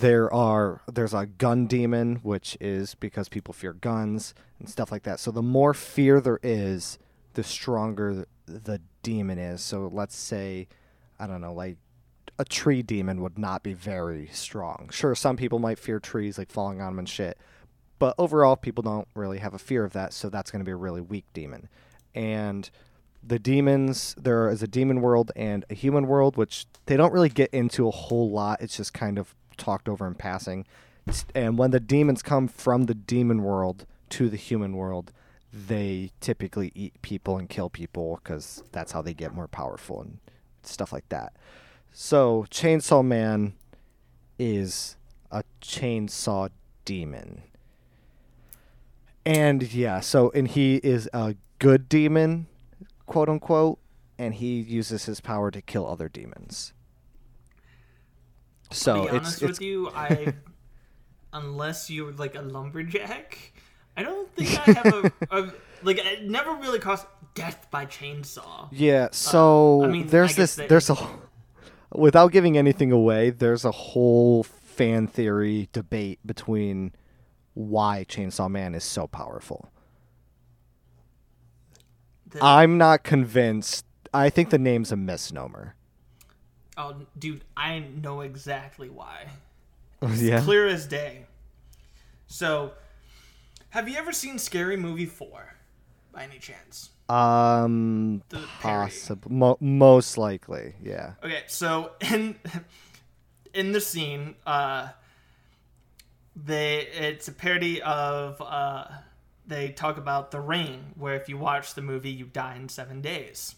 [0.00, 5.02] there are there's a gun demon, which is because people fear guns and stuff like
[5.04, 5.18] that.
[5.18, 6.98] So the more fear there is,
[7.34, 9.60] the stronger the demon is.
[9.62, 10.68] So let's say,
[11.18, 11.76] I don't know, like
[12.38, 14.88] a tree demon would not be very strong.
[14.92, 17.38] Sure, some people might fear trees, like falling on them and shit,
[18.02, 20.12] but overall, people don't really have a fear of that.
[20.12, 21.68] So that's going to be a really weak demon.
[22.16, 22.68] And
[23.22, 27.28] the demons, there is a demon world and a human world, which they don't really
[27.28, 28.60] get into a whole lot.
[28.60, 30.66] It's just kind of talked over in passing.
[31.32, 35.12] And when the demons come from the demon world to the human world,
[35.52, 40.18] they typically eat people and kill people because that's how they get more powerful and
[40.62, 41.34] stuff like that.
[41.92, 43.54] So, Chainsaw Man
[44.38, 44.96] is
[45.30, 46.50] a chainsaw
[46.84, 47.42] demon.
[49.24, 52.48] And yeah, so and he is a good demon,
[53.06, 53.78] quote unquote,
[54.18, 56.72] and he uses his power to kill other demons.
[58.72, 60.34] So to be honest it's, with you, I
[61.32, 63.52] unless you're like a lumberjack,
[63.96, 65.52] I don't think I have a, a
[65.82, 68.68] like it never really crossed death by chainsaw.
[68.70, 70.96] Yeah, so uh, I mean, there's this there's a
[71.94, 76.92] without giving anything away, there's a whole fan theory debate between
[77.54, 79.70] why Chainsaw Man is so powerful.
[82.30, 83.84] The, I'm not convinced.
[84.14, 85.74] I think the name's a misnomer.
[86.76, 89.26] Oh, dude, I know exactly why.
[90.04, 90.40] It's yeah.
[90.40, 91.26] clear as day.
[92.26, 92.72] So,
[93.72, 95.54] have you ever seen Scary Movie 4
[96.12, 96.90] by any chance?
[97.08, 98.22] Um,
[98.60, 101.14] possible, mo- most likely, yeah.
[101.24, 102.36] Okay, so in
[103.54, 104.88] in the scene, uh,
[106.36, 108.84] they it's a parody of uh,
[109.46, 113.00] they talk about the ring, where if you watch the movie, you die in seven
[113.00, 113.54] days.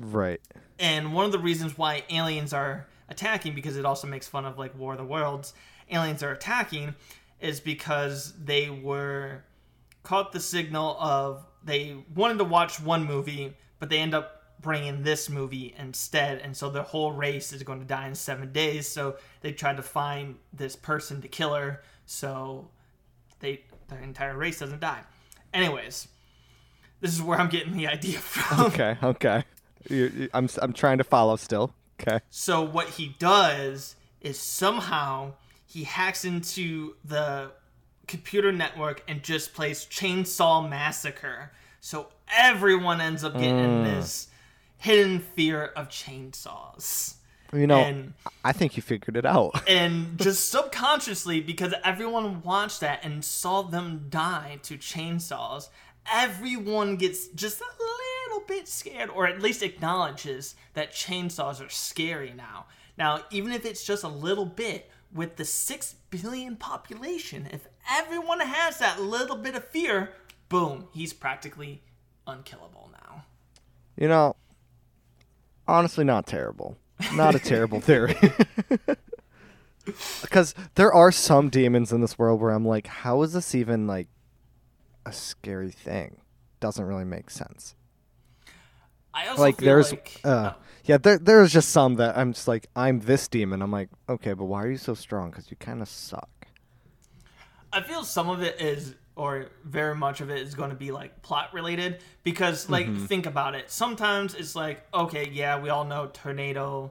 [0.00, 0.40] Right.
[0.78, 4.58] And one of the reasons why aliens are attacking, because it also makes fun of
[4.58, 5.52] like War of the Worlds,
[5.90, 6.94] aliens are attacking,
[7.40, 9.44] is because they were
[10.08, 15.02] caught the signal of they wanted to watch one movie, but they end up bringing
[15.02, 18.88] this movie instead, and so their whole race is going to die in seven days.
[18.88, 22.70] So they tried to find this person to kill her, so
[23.40, 25.02] they the entire race doesn't die.
[25.52, 26.08] Anyways,
[27.02, 28.66] this is where I'm getting the idea from.
[28.66, 29.44] Okay, okay.
[29.90, 31.74] You, you, I'm I'm trying to follow still.
[32.00, 32.20] Okay.
[32.30, 35.34] So what he does is somehow
[35.66, 37.50] he hacks into the
[38.08, 41.52] computer network and just plays Chainsaw Massacre.
[41.80, 43.84] So everyone ends up getting mm.
[43.84, 44.28] this
[44.78, 47.14] hidden fear of chainsaws.
[47.52, 48.12] You know, and,
[48.44, 49.62] I think you figured it out.
[49.68, 55.68] and just subconsciously, because everyone watched that and saw them die to chainsaws,
[56.12, 62.34] everyone gets just a little bit scared, or at least acknowledges that chainsaws are scary
[62.36, 62.66] now.
[62.98, 68.40] Now, even if it's just a little bit, with the 6 billion population, if everyone
[68.40, 70.12] has that little bit of fear,
[70.48, 71.82] boom, he's practically
[72.26, 73.24] unkillable now.
[73.96, 74.36] You know,
[75.66, 76.76] honestly, not terrible.
[77.14, 78.16] Not a terrible theory.
[80.20, 83.86] Because there are some demons in this world where I'm like, how is this even
[83.86, 84.08] like
[85.06, 86.20] a scary thing?
[86.60, 87.74] Doesn't really make sense.
[89.14, 90.62] I also like there's like, uh, oh.
[90.88, 93.62] Yeah there there's just some that I'm just like I'm this demon.
[93.62, 95.30] I'm like okay, but why are you so strong?
[95.30, 96.48] Because you kind of suck.
[97.72, 100.92] I feel some of it is or very much of it is going to be
[100.92, 103.04] like plot related because like mm-hmm.
[103.06, 106.90] think about it sometimes it's like okay yeah we all know tornado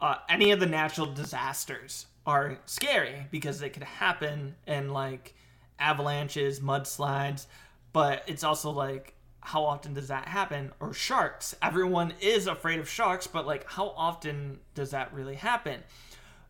[0.00, 5.34] uh, any of the natural disasters are scary because they could happen in like
[5.80, 7.46] avalanches mudslides
[7.92, 9.14] but it's also like
[9.48, 13.88] how often does that happen or sharks everyone is afraid of sharks but like how
[13.96, 15.80] often does that really happen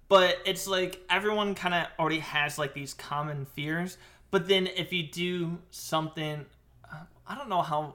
[0.09, 3.99] but it's like everyone kind of already has like these common fears
[4.31, 6.45] but then if you do something,
[7.27, 7.95] I don't know how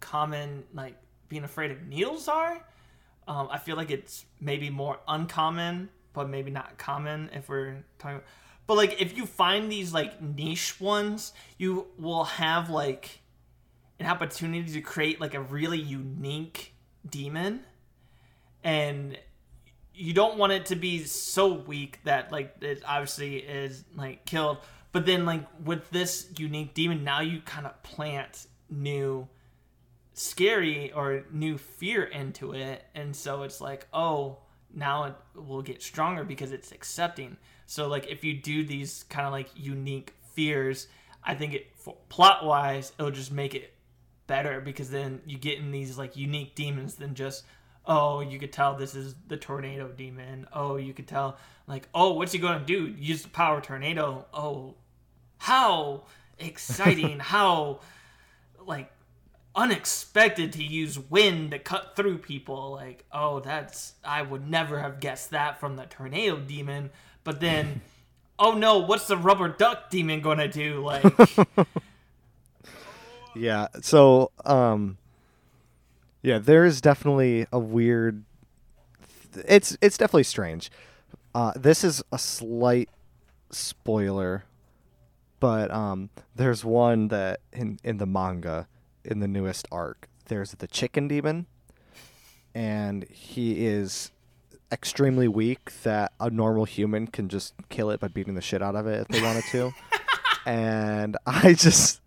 [0.00, 0.94] common like
[1.28, 2.64] being afraid of needles are.
[3.26, 8.20] Um, I feel like it's maybe more uncommon, but maybe not common if we're talking.
[8.66, 13.20] But like if you find these like niche ones, you will have like
[14.00, 16.74] an opportunity to create like a really unique
[17.08, 17.64] demon,
[18.62, 19.18] and
[19.94, 24.58] you don't want it to be so weak that like it obviously is like killed.
[24.92, 29.28] But then, like with this unique demon, now you kind of plant new
[30.14, 34.38] scary or new fear into it, and so it's like, oh,
[34.74, 37.36] now it will get stronger because it's accepting.
[37.66, 40.88] So, like if you do these kind of like unique fears,
[41.24, 41.66] I think it
[42.08, 43.74] plot wise, it'll just make it
[44.28, 47.44] better because then you get in these like unique demons than just
[47.84, 50.46] oh you could tell this is the tornado demon.
[50.52, 51.36] Oh you could tell
[51.66, 52.86] like oh what's he gonna do?
[52.96, 54.26] Use the power tornado.
[54.32, 54.76] Oh
[55.38, 56.04] how
[56.38, 57.18] exciting.
[57.18, 57.80] How
[58.64, 58.92] like
[59.56, 62.72] unexpected to use wind to cut through people.
[62.72, 66.90] Like oh that's i would never have guessed that from the tornado demon.
[67.24, 67.80] But then
[68.38, 70.84] oh no what's the rubber duck demon gonna do?
[70.84, 71.02] Like
[73.34, 73.68] Yeah.
[73.82, 74.98] So, um,
[76.22, 78.24] yeah, there is definitely a weird.
[79.46, 80.70] It's it's definitely strange.
[81.34, 82.88] Uh, this is a slight
[83.50, 84.44] spoiler,
[85.40, 88.66] but um, there's one that in in the manga
[89.04, 90.08] in the newest arc.
[90.26, 91.46] There's the chicken demon,
[92.54, 94.10] and he is
[94.70, 98.76] extremely weak that a normal human can just kill it by beating the shit out
[98.76, 99.72] of it if they wanted to.
[100.46, 102.00] and I just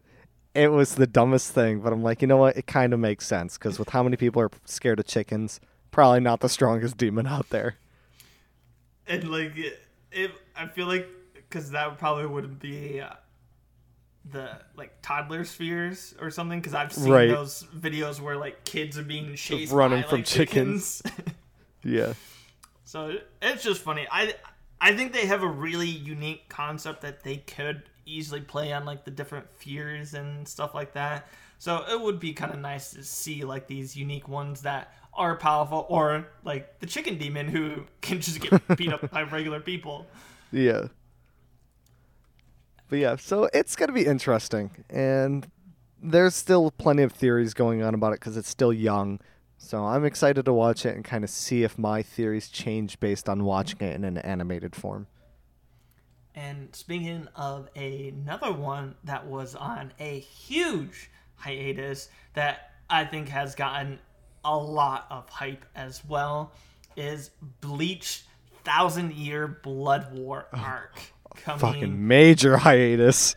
[0.53, 2.57] it was the dumbest thing, but I'm like, you know what?
[2.57, 5.59] It kind of makes sense because with how many people are scared of chickens,
[5.91, 7.75] probably not the strongest demon out there.
[9.07, 9.79] and like it,
[10.11, 13.09] it i feel like because that probably wouldn't be uh,
[14.31, 17.29] the like toddler's fears or something because i've seen Right.
[17.29, 21.01] those videos where like kids are being chased Running by, from like, chickens.
[21.83, 22.13] Yeah.
[22.85, 24.33] so it's just funny i
[24.79, 29.05] i think they have a really unique concept that they could easily play on like
[29.05, 33.03] the different fears and stuff like that so it would be kind of nice to
[33.03, 38.19] see like these unique ones that are powerful or like the chicken demon who can
[38.19, 40.07] just get beat up by regular people
[40.51, 40.87] Yeah.
[42.89, 44.83] But yeah, so it's going to be interesting.
[44.89, 45.49] And
[46.03, 49.19] there's still plenty of theories going on about it because it's still young.
[49.57, 53.29] So I'm excited to watch it and kind of see if my theories change based
[53.29, 55.07] on watching it in an animated form.
[56.35, 63.55] And speaking of another one that was on a huge hiatus that I think has
[63.55, 63.99] gotten
[64.45, 66.53] a lot of hype as well
[66.95, 68.23] is Bleach
[68.63, 70.99] Thousand Year Blood War oh, arc
[71.35, 73.35] coming, Fucking major hiatus.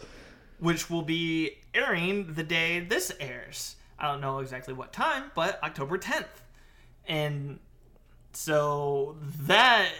[0.58, 3.76] which will be airing the day this airs.
[3.98, 6.26] I don't know exactly what time, but October 10th.
[7.06, 7.58] And
[8.32, 9.90] so that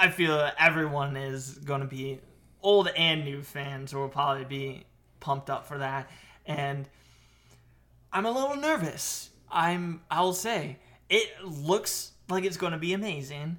[0.00, 2.20] I feel everyone is going to be
[2.62, 4.84] old and new fans will probably be
[5.20, 6.10] pumped up for that.
[6.46, 6.88] And
[8.10, 9.28] I'm a little nervous.
[9.50, 10.78] I'm I'll say
[11.10, 13.58] it looks like it's going to be amazing.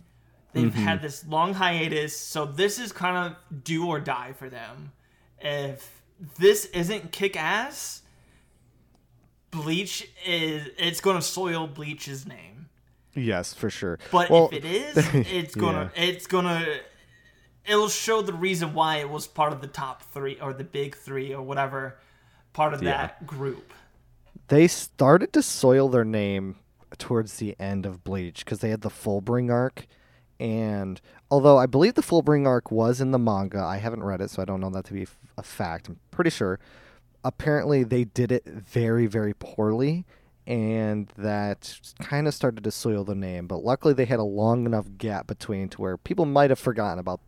[0.54, 1.06] They've had mm-hmm.
[1.06, 4.91] this long hiatus, so this is kind of do or die for them.
[5.39, 6.01] If
[6.39, 8.01] this isn't kick ass,
[9.51, 12.61] Bleach is it's going to soil Bleach's name.
[13.13, 14.00] Yes, for sure.
[14.12, 16.65] But well, if it is, it's gonna it's gonna
[17.65, 20.95] it'll show the reason why it was part of the top three or the big
[20.95, 21.97] three or whatever
[22.54, 22.91] part of Yeah.
[22.97, 23.74] that group.
[24.47, 26.58] they started to soil their name
[26.97, 29.88] towards the end of Bleach because they had the Fullbring arc,
[30.39, 34.30] and although I believe the Fullbring arc was in the manga, I haven't read it,
[34.30, 35.88] so I don't know that to be a fact.
[35.88, 36.60] I'm pretty sure.
[37.24, 40.06] Apparently, they did it very, very poorly,
[40.47, 43.47] and that kind of started to soil the name.
[43.47, 46.99] But luckily, they had a long enough gap between to where people might have forgotten
[46.99, 47.21] about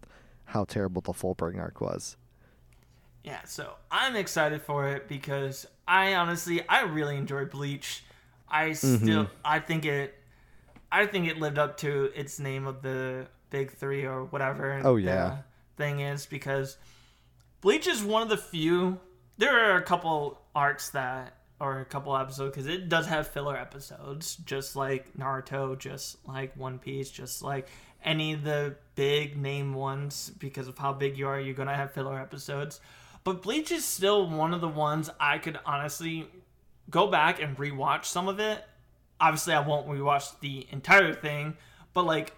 [0.45, 2.17] how terrible the Fullbring arc was.
[3.23, 8.03] Yeah, so I'm excited for it because I honestly I really enjoy Bleach.
[8.49, 9.03] I Mm-hmm.
[9.03, 10.15] still I think it
[10.91, 14.81] I think it lived up to its name of the big three or whatever.
[14.83, 15.37] Oh, yeah.
[15.77, 16.77] thing is because
[17.61, 18.99] Bleach is one of the few.
[19.37, 23.57] There are a couple arcs that or a couple episodes because it does have filler
[23.57, 27.67] episodes, just like Naruto, just like One Piece, just like
[28.03, 30.31] any of the big name ones.
[30.37, 32.81] Because of how big you are, you're gonna have filler episodes.
[33.23, 36.27] But Bleach is still one of the ones I could honestly
[36.89, 38.63] go back and rewatch some of it.
[39.19, 41.55] Obviously, I won't rewatch the entire thing,
[41.93, 42.33] but like,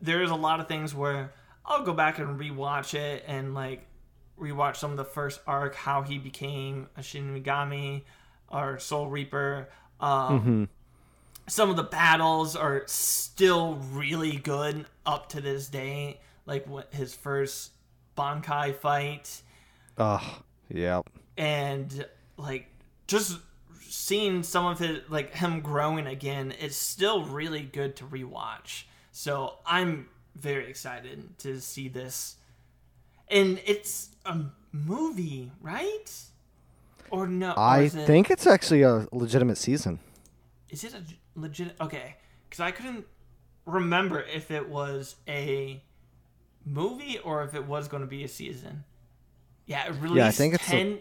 [0.00, 1.32] there's a lot of things where
[1.64, 3.86] I'll go back and rewatch it and like
[4.40, 8.02] rewatch some of the first arc, how he became a Shinigami
[8.50, 9.68] or Soul Reaper.
[10.00, 10.68] Um,
[11.48, 17.14] Some of the battles are still really good up to this day, like what his
[17.14, 17.72] first
[18.16, 19.42] Bankai fight
[19.98, 21.08] Ugh, yep.
[21.36, 22.66] and like
[23.06, 23.38] just
[23.80, 29.54] seeing some of his like him growing again it's still really good to rewatch so
[29.66, 32.36] i'm very excited to see this
[33.28, 34.38] and it's a
[34.72, 36.12] movie right
[37.10, 39.98] or no I think it's actually a legitimate season.
[40.68, 41.02] is it a
[41.38, 42.16] legit okay
[42.48, 43.04] because i couldn't
[43.66, 45.82] remember if it was a
[46.64, 48.84] movie or if it was going to be a season
[49.66, 50.98] yeah it released Yeah, I think it's a- 10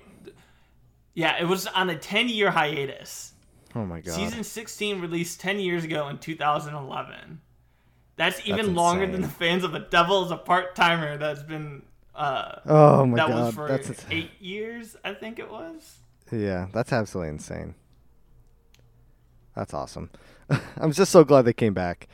[1.14, 3.34] Yeah, it was on a 10 year hiatus.
[3.76, 4.14] Oh my god.
[4.14, 7.41] Season 16 released 10 years ago in 2011.
[8.16, 11.43] That's even That's longer than the fans of The Devil is a part timer that's
[11.43, 11.84] been.
[12.16, 13.45] Uh, oh my that god.
[13.45, 15.99] was for that's eight years, I think it was.
[16.32, 17.76] yeah, that's absolutely insane.
[19.55, 20.10] That's awesome.
[20.78, 22.07] I'm just so glad they came back.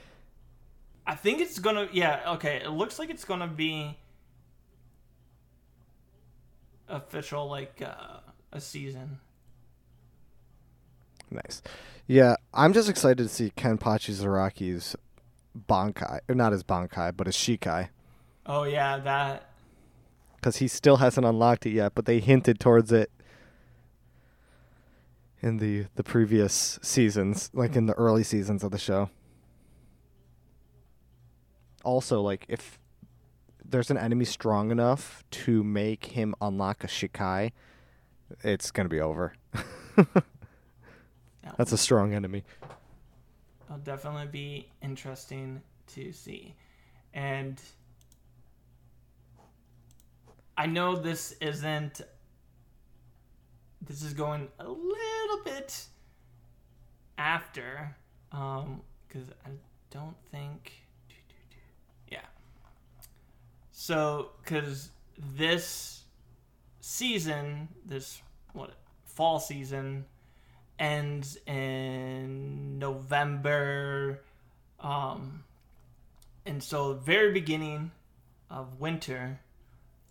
[1.07, 1.87] I think it's gonna.
[1.91, 2.57] Yeah, okay.
[2.63, 3.97] It looks like it's gonna be
[6.87, 8.19] official, like uh,
[8.51, 9.19] a season.
[11.31, 11.61] Nice.
[12.07, 14.95] Yeah, I'm just excited to see Kenpachi Zaraki's
[15.69, 17.89] Bankai, or not his Bankai, but his Shikai,
[18.45, 19.49] Oh yeah, that.
[20.35, 21.93] Because he still hasn't unlocked it yet.
[21.95, 23.11] But they hinted towards it
[25.41, 29.09] in the the previous seasons, like in the early seasons of the show.
[31.83, 32.79] Also, like if
[33.63, 37.51] there's an enemy strong enough to make him unlock a Shikai,
[38.43, 39.33] it's gonna be over.
[41.57, 42.43] That's a strong enemy.
[43.65, 45.61] It'll definitely be interesting
[45.93, 46.55] to see.
[47.13, 47.61] And
[50.57, 52.01] I know this isn't
[53.81, 55.85] this is going a little bit
[57.17, 57.95] after
[58.31, 59.49] um cuz I
[59.91, 60.71] don't think
[62.07, 62.25] yeah.
[63.71, 66.03] So cuz this
[66.85, 68.21] season, this
[68.53, 68.71] what
[69.05, 70.05] fall season
[70.77, 74.21] ends in November.
[74.79, 75.43] Um,
[76.45, 77.91] and so, very beginning
[78.51, 79.39] of winter,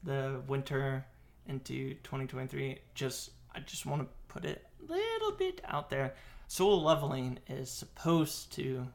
[0.05, 1.05] the winter
[1.47, 6.15] into 2023, just I just want to put it a little bit out there.
[6.49, 8.87] Solo leveling is supposed to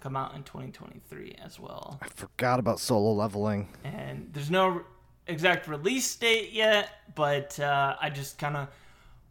[0.00, 1.98] come out in 2023 as well.
[2.02, 3.68] I forgot about solo leveling.
[3.84, 4.82] And there's no
[5.26, 8.68] exact release date yet, but uh, I just kind of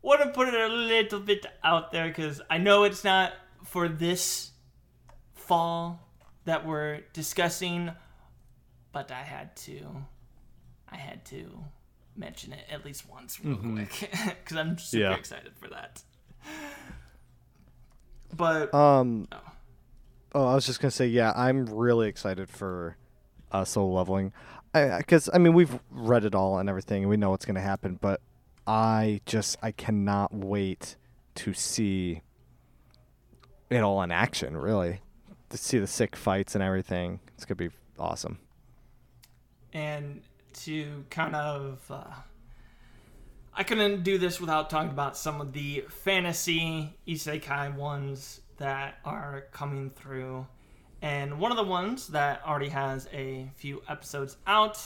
[0.02, 3.88] want to put it a little bit out there because I know it's not for
[3.88, 4.52] this
[5.34, 6.00] fall
[6.46, 7.92] that we're discussing,
[8.92, 10.06] but I had to,
[10.92, 11.64] I had to
[12.16, 14.10] mention it at least once real quick
[14.44, 15.16] because I'm super Yeah.
[15.16, 16.04] excited for that.
[18.36, 19.28] But Um.
[19.32, 19.38] Oh.
[20.34, 22.96] Oh, I was just gonna say, yeah, I'm really excited for
[23.52, 24.32] uh, solo leveling,
[24.74, 27.98] because I, mean we've read it all and everything, and we know what's gonna happen.
[28.02, 28.22] But
[28.66, 30.96] I just I cannot wait
[31.36, 32.22] to see
[33.70, 34.56] it all in action.
[34.56, 35.02] Really,
[35.50, 37.20] to see the sick fights and everything.
[37.36, 37.70] It's gonna be
[38.00, 38.40] awesome.
[39.74, 40.22] and
[40.54, 42.04] to kind of uh,
[43.54, 49.46] I couldn't do this without talking about some of the fantasy isekai ones that are
[49.52, 50.48] coming through.
[51.02, 54.80] And one of the ones that already has a few episodes out,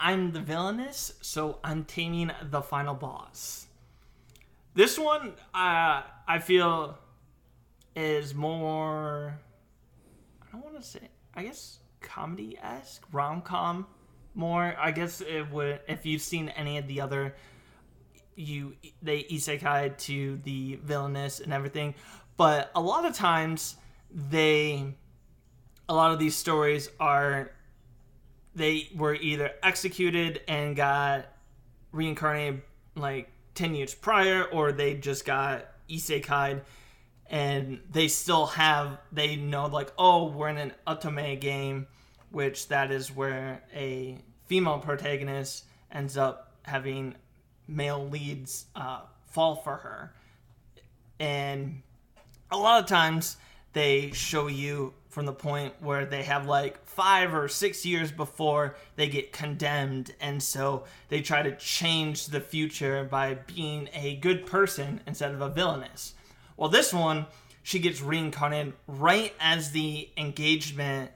[0.00, 3.66] I'm the villainess, so I'm taming the final boss.
[4.74, 6.98] This one, uh, I feel,
[7.94, 9.38] is more.
[10.42, 11.08] I don't want to say.
[11.34, 13.86] I guess comedy esque, rom com,
[14.34, 14.74] more.
[14.78, 15.80] I guess it would.
[15.88, 17.34] If you've seen any of the other,
[18.36, 21.94] you they isekai to the villainous and everything,
[22.36, 23.76] but a lot of times
[24.10, 24.94] they,
[25.88, 27.52] a lot of these stories are,
[28.54, 31.26] they were either executed and got
[31.92, 32.62] reincarnated
[32.96, 36.62] like 10 years prior or they just got isekai'd
[37.28, 41.86] and they still have they know like oh we're in an otome game
[42.34, 47.14] which that is where a female protagonist ends up having
[47.68, 50.12] male leads uh, fall for her.
[51.18, 51.82] And
[52.50, 53.36] a lot of times
[53.72, 58.76] they show you from the point where they have like five or six years before
[58.96, 60.12] they get condemned.
[60.20, 65.40] And so they try to change the future by being a good person instead of
[65.40, 66.14] a villainous.
[66.56, 67.26] Well this one
[67.62, 71.10] she gets reincarnated right as the engagement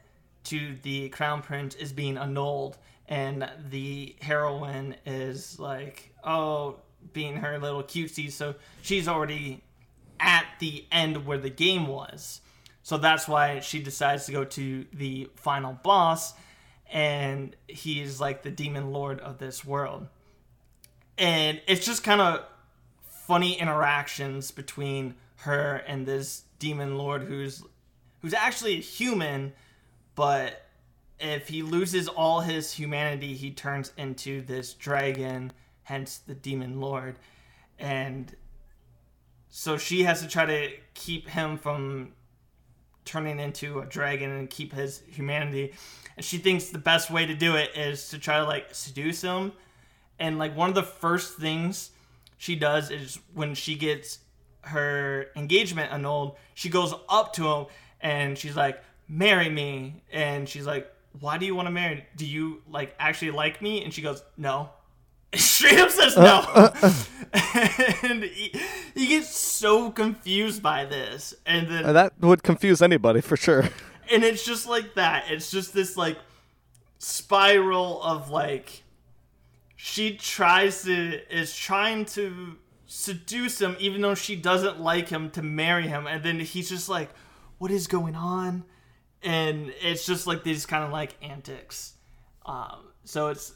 [0.49, 2.76] to the crown prince is being annulled
[3.09, 6.76] and the heroine is like oh
[7.12, 9.62] being her little cutesy so she's already
[10.20, 12.40] at the end where the game was.
[12.82, 16.32] So that's why she decides to go to the final boss,
[16.90, 20.07] and he's like the demon lord of this world.
[21.18, 22.44] And it's just kind of
[23.03, 27.62] funny interactions between her and this demon lord who's
[28.22, 29.53] who's actually a human,
[30.18, 30.66] but
[31.20, 35.52] if he loses all his humanity, he turns into this dragon,
[35.84, 37.14] hence the demon lord.
[37.78, 38.34] And
[39.48, 42.14] so she has to try to keep him from
[43.04, 45.72] turning into a dragon and keep his humanity.
[46.16, 49.22] And she thinks the best way to do it is to try to like seduce
[49.22, 49.52] him.
[50.18, 51.90] And like one of the first things
[52.38, 54.18] she does is when she gets
[54.62, 57.66] her engagement annulled, she goes up to him
[58.00, 62.04] and she's like, "Marry me," and she's like, "Why do you want to marry?
[62.16, 64.70] Do you like actually like me?" And she goes, "No."
[65.34, 66.72] Straight up says no,
[68.02, 68.59] and he,
[68.94, 73.68] he gets so confused by this, and then Uh, that would confuse anybody for sure.
[74.11, 76.16] and it's just like that it's just this like
[76.98, 78.82] spiral of like
[79.76, 82.56] she tries to is trying to
[82.86, 86.88] seduce him even though she doesn't like him to marry him and then he's just
[86.88, 87.11] like
[87.59, 88.64] what is going on
[89.22, 91.94] and it's just like these kind of like antics
[92.46, 93.52] um, so it's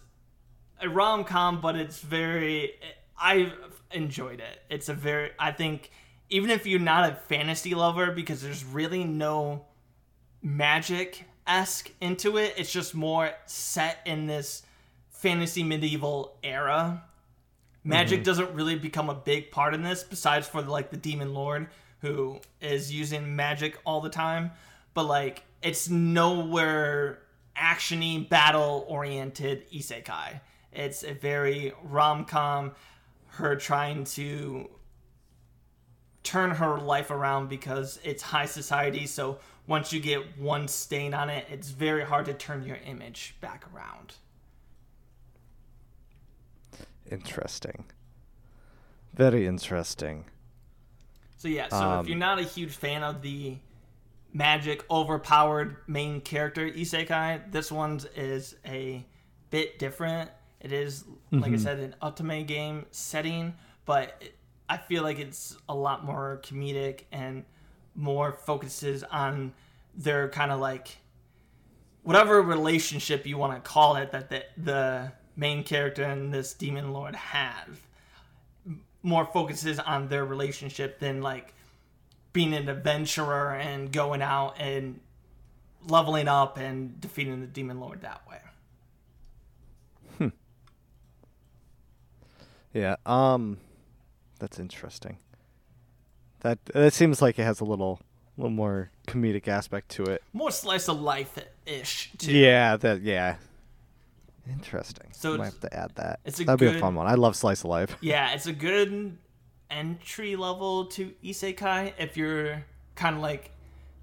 [0.80, 2.72] a rom-com but it's very
[3.18, 3.52] i
[3.92, 5.90] enjoyed it it's a very i think
[6.28, 9.64] even if you're not a fantasy lover because there's really no
[10.42, 12.54] magic esque into it.
[12.56, 14.62] It's just more set in this
[15.08, 17.04] fantasy medieval era.
[17.84, 21.66] Magic doesn't really become a big part in this, besides for like the demon lord
[22.00, 24.52] who is using magic all the time.
[24.94, 27.22] But like, it's nowhere
[27.56, 30.40] actiony, battle oriented isekai.
[30.72, 32.72] It's a very rom com.
[33.26, 34.68] Her trying to
[36.22, 39.06] turn her life around because it's high society.
[39.06, 43.34] So once you get one stain on it, it's very hard to turn your image
[43.40, 44.14] back around.
[47.10, 47.84] Interesting.
[49.14, 50.24] Very interesting.
[51.36, 53.56] So yeah, so Um, if you're not a huge fan of the
[54.32, 59.04] magic overpowered main character isekai, this one is a
[59.50, 60.30] bit different.
[60.60, 61.56] It is like I mm-hmm.
[61.56, 63.54] said an otome game setting,
[63.84, 64.36] but it,
[64.68, 67.44] I feel like it's a lot more comedic and
[67.94, 69.52] more focuses on
[69.94, 70.96] their kind of like
[72.02, 76.92] whatever relationship you want to call it that the, the main character and this demon
[76.92, 77.86] lord have.
[79.02, 81.54] More focuses on their relationship than like
[82.32, 85.00] being an adventurer and going out and
[85.88, 88.38] leveling up and defeating the demon lord that way.
[90.18, 90.28] Hmm.
[92.72, 92.96] Yeah.
[93.04, 93.58] Um,
[94.38, 95.18] that's interesting.
[96.40, 98.00] That that seems like it has a little,
[98.36, 100.22] little more comedic aspect to it.
[100.32, 102.32] More slice of life ish too.
[102.32, 102.76] Yeah.
[102.76, 103.36] That yeah.
[104.50, 105.06] Interesting.
[105.12, 106.20] So might have to add that.
[106.24, 107.06] it's a That'd be a fun one.
[107.06, 107.96] I love slice of life.
[108.00, 109.16] Yeah, it's a good
[109.72, 112.64] entry level to isekai if you're
[112.94, 113.50] kind of like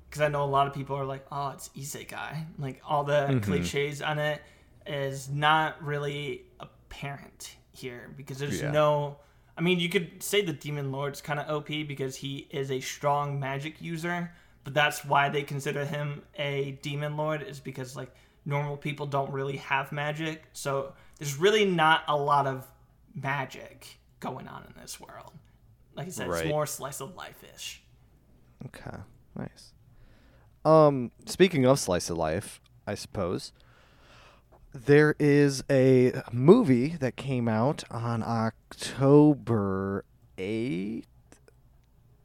[0.09, 2.45] because I know a lot of people are like, oh, it's isekai.
[2.57, 3.39] Like all the mm-hmm.
[3.39, 4.41] cliches on it
[4.87, 8.71] is not really apparent here because there's Yeah.
[8.71, 9.17] no.
[9.55, 12.79] I mean, you could say the demon lord's kind of OP because he is a
[12.79, 14.31] strong magic user,
[14.63, 18.13] but that's why they consider him a demon lord is because like
[18.45, 22.65] normal people don't really have magic, so there's really not a lot of
[23.13, 25.33] magic going on in this world.
[25.95, 26.41] Like I said, Right.
[26.45, 27.83] it's more slice of life ish.
[28.67, 28.97] Okay.
[29.35, 29.73] Nice.
[30.65, 33.53] Um, speaking of slice of life, I suppose
[34.73, 40.05] there is a movie that came out on October
[40.37, 41.07] eighth.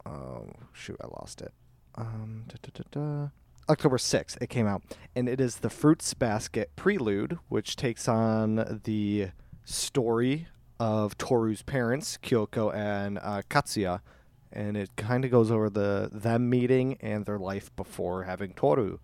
[0.05, 1.53] Oh shoot, I lost it.
[1.95, 3.29] Um, da, da, da, da.
[3.69, 4.83] October sixth, it came out,
[5.17, 9.29] and it is the Fruits Basket Prelude, which takes on the
[9.65, 10.49] story
[10.79, 14.01] of Toru's parents, Kyoko and uh, Katsuya,
[14.53, 18.99] and it kind of goes over the them meeting and their life before having Toru.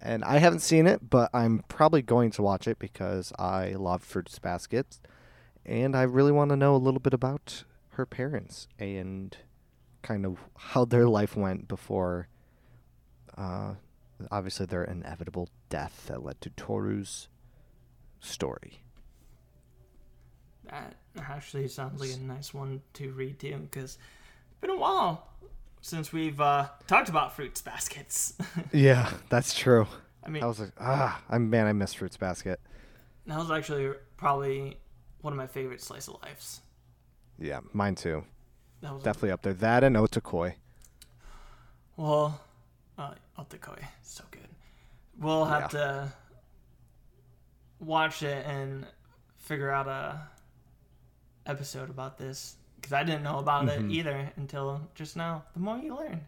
[0.00, 4.02] And I haven't seen it, but I'm probably going to watch it because I love
[4.02, 5.00] Fruits Baskets,
[5.64, 9.36] and I really want to know a little bit about her parents and
[10.02, 12.28] kind of how their life went before,
[13.36, 13.74] uh,
[14.30, 17.28] obviously their inevitable death that led to Toru's
[18.20, 18.82] story.
[20.70, 23.98] That actually sounds like a nice one to read too, because
[24.50, 25.28] it's been a while
[25.80, 28.34] since we've uh, talked about fruits baskets.
[28.72, 29.86] Yeah, that's true.
[30.24, 32.60] I mean, I was like, ah, I'm man, I miss Fruits Basket.
[33.26, 34.76] that was actually probably
[35.20, 36.60] one of my favorite slice of lives.
[37.38, 38.24] Yeah, mine too.
[38.80, 39.54] That was Definitely up there.
[39.54, 40.54] That and Otakoi.
[41.96, 42.40] well,
[42.98, 44.48] uh, Otakoi, so good.
[45.18, 45.78] We'll have Yeah.
[45.78, 46.12] to
[47.78, 48.86] watch it and
[49.38, 50.20] figure out a
[51.46, 53.90] episode about this because I didn't know about Mhm.
[53.90, 55.44] it either until just now.
[55.54, 56.26] The more you learn.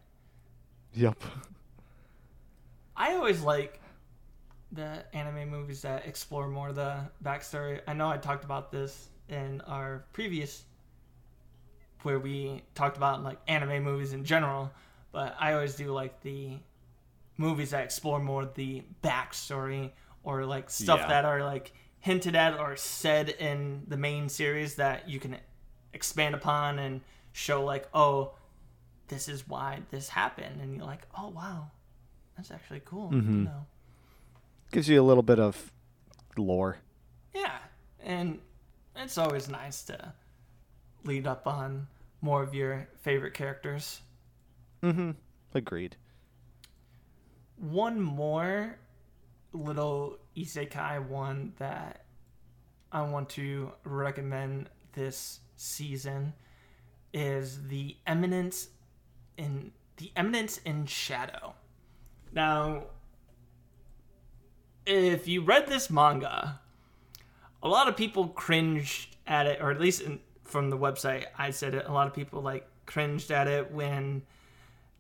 [0.94, 1.22] Yep.
[2.96, 3.80] I always like
[4.72, 7.80] the anime movies that explore more the backstory.
[7.86, 10.64] I know I talked about this in our previous
[12.02, 14.70] where we talked about like anime movies in general,
[15.12, 16.58] but I always do like the
[17.36, 19.92] movies that explore more the backstory
[20.22, 21.08] or like stuff Yeah.
[21.08, 25.36] that are like hinted at or said in the main series that you can
[25.92, 27.00] expand upon and
[27.32, 28.32] show like, oh,
[29.08, 31.70] this is why this happened, and you're like, oh wow,
[32.36, 33.12] that's actually cool.
[33.14, 33.44] You Mhm.
[33.44, 33.66] know?
[34.70, 35.72] Gives you a little bit of
[36.36, 36.78] lore.
[37.34, 37.58] Yeah,
[38.00, 38.38] and
[38.94, 40.12] it's always nice to
[41.04, 41.86] lead up on
[42.20, 44.02] more of your favorite characters.
[44.82, 45.12] Mm-hmm.
[45.54, 45.96] Agreed.
[47.56, 48.76] One more
[49.52, 52.04] little isekai one that
[52.92, 56.34] I want to recommend this season
[57.12, 58.68] is the Eminence
[59.36, 61.54] in the Eminence in Shadow.
[62.32, 62.84] Now,
[64.86, 66.60] if you read this manga,
[67.62, 71.50] a lot of people cringed at it, or at least in, from the website I
[71.50, 71.86] said it.
[71.86, 74.22] A lot of people like cringed at it when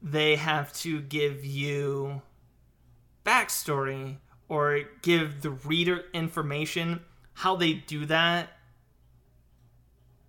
[0.02, 2.22] they have to give you
[3.24, 4.16] backstory
[4.48, 7.00] or give the reader information.
[7.34, 8.48] How they do that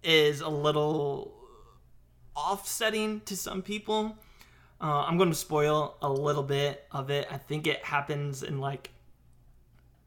[0.03, 1.34] is a little
[2.36, 4.17] offsetting to some people.
[4.82, 7.28] Uh, I'm going to spoil a little bit of it.
[7.30, 8.91] I think it happens in like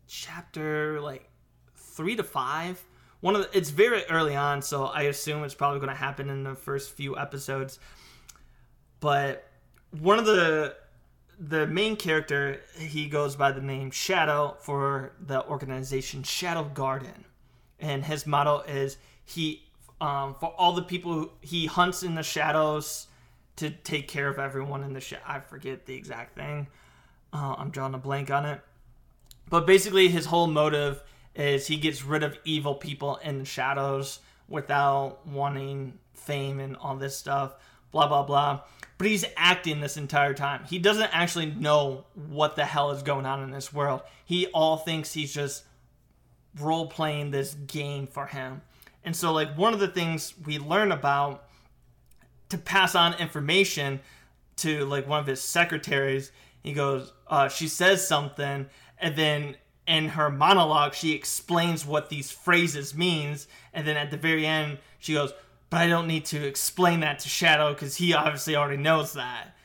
[0.07, 1.29] chapter like
[1.75, 2.83] three to five.
[3.21, 6.29] One of the, it's very early on, so I assume it's probably going to happen
[6.29, 7.79] in the first few episodes.
[8.99, 9.49] But
[10.01, 10.75] one of the
[11.49, 17.25] the main character he goes by the name Shadow for the organization Shadow Garden,
[17.81, 19.65] and his motto is he
[20.01, 23.09] um, for all the people he hunts in the shadows
[23.57, 26.69] to take care of everyone in the sh- I forget the exact thing.
[27.33, 28.61] Uh, I'm drawing a blank on it.
[29.49, 31.03] But basically, his whole motive
[31.35, 36.97] is he gets rid of evil people in the shadows without wanting fame and all
[36.97, 37.55] this stuff.
[37.93, 38.61] Blah blah blah.
[38.99, 40.65] But he's acting this entire time.
[40.65, 44.03] He doesn't actually know what the hell is going on in this world.
[44.25, 45.65] He all thinks he's just
[46.59, 48.63] role playing this game for him.
[49.05, 51.45] And so, like, one of the things we learn about
[52.51, 54.01] to pass on information
[54.57, 56.31] to like one of his secretaries,
[56.63, 58.67] he goes, uh, she says something,
[58.99, 64.17] and then in her monologue, she explains what these phrases means, and then at the
[64.17, 65.33] very end, she goes,
[65.73, 69.57] "But I don't need to explain that to Shadow because he obviously already knows that."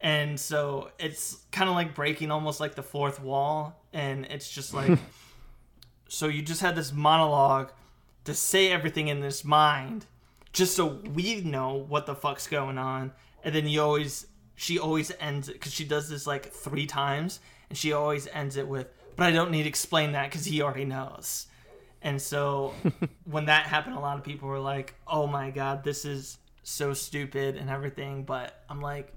[0.00, 4.74] And so it's kind of like breaking almost like the fourth wall, and it's just
[4.80, 4.98] like,
[6.08, 7.70] so you just had this monologue
[8.24, 10.06] to say everything in this mind
[10.52, 15.10] just so we know what the fuck's going on and then you always she always
[15.18, 18.88] ends it because she does this like three times and she always ends it with
[19.16, 21.46] but i don't need to explain that because he already knows
[22.02, 22.74] and so
[23.24, 26.92] when that happened a lot of people were like oh my god this is so
[26.92, 29.12] stupid and everything but i'm like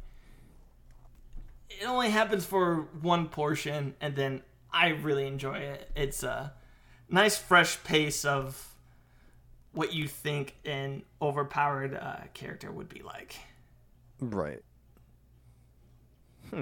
[1.69, 6.51] it only happens for one portion and then i really enjoy it it's a
[7.09, 8.75] nice fresh pace of
[9.75, 13.35] what you think an overpowered uh, character would be like.
[14.19, 14.63] Right.
[16.49, 16.61] Hmm.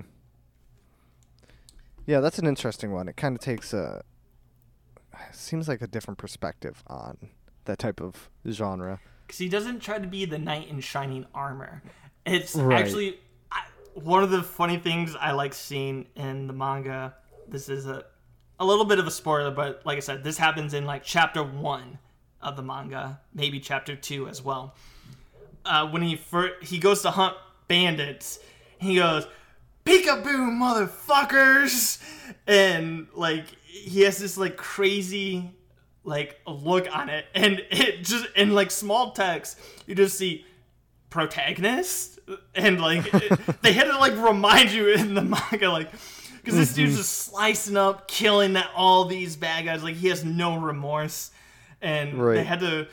[2.06, 3.08] Yeah, that's an interesting one.
[3.08, 4.04] It kind of takes a
[5.32, 7.18] seems like a different perspective on
[7.66, 9.00] that type of genre.
[9.26, 11.82] Because he doesn't try to be the knight in shining armor.
[12.26, 12.80] It's Right.
[12.80, 13.20] actually
[13.52, 13.64] I,
[13.94, 17.16] one of the funny things I like seeing in the manga.
[17.48, 18.06] This is a
[18.60, 21.44] a little bit of a spoiler, but like I said, this happens in like chapter
[21.44, 21.98] one
[22.42, 24.76] of the manga, maybe chapter two as well.
[25.66, 27.36] Uh, when he fir- he goes to hunt
[27.68, 28.40] bandits,
[28.78, 29.26] he goes,
[29.86, 32.02] "Peekaboo, motherfuckers!"
[32.48, 35.52] and like he has this like crazy
[36.04, 39.58] like look on it, and it just in like small text,
[39.88, 40.46] you just see
[41.10, 42.20] protagonist,
[42.56, 45.90] and like it- they had to like remind you in the manga, like
[46.38, 50.26] because this dude's just slicing up, killing that all these bad guys, like he has
[50.26, 51.32] no remorse,
[51.82, 52.88] and they had to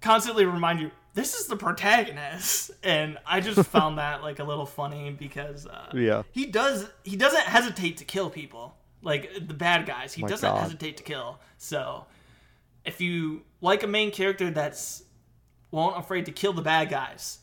[0.00, 0.90] constantly remind you.
[1.12, 5.90] This is the protagonist, and I just found that like a little funny because uh,
[5.94, 6.22] Yeah.
[6.32, 10.12] he does he doesn't hesitate to kill people like the bad guys.
[10.12, 10.62] He My doesn't God.
[10.62, 11.40] hesitate to kill.
[11.58, 12.06] So
[12.84, 15.02] if you like a main character that's
[15.70, 17.38] won't afraid to kill the bad guys,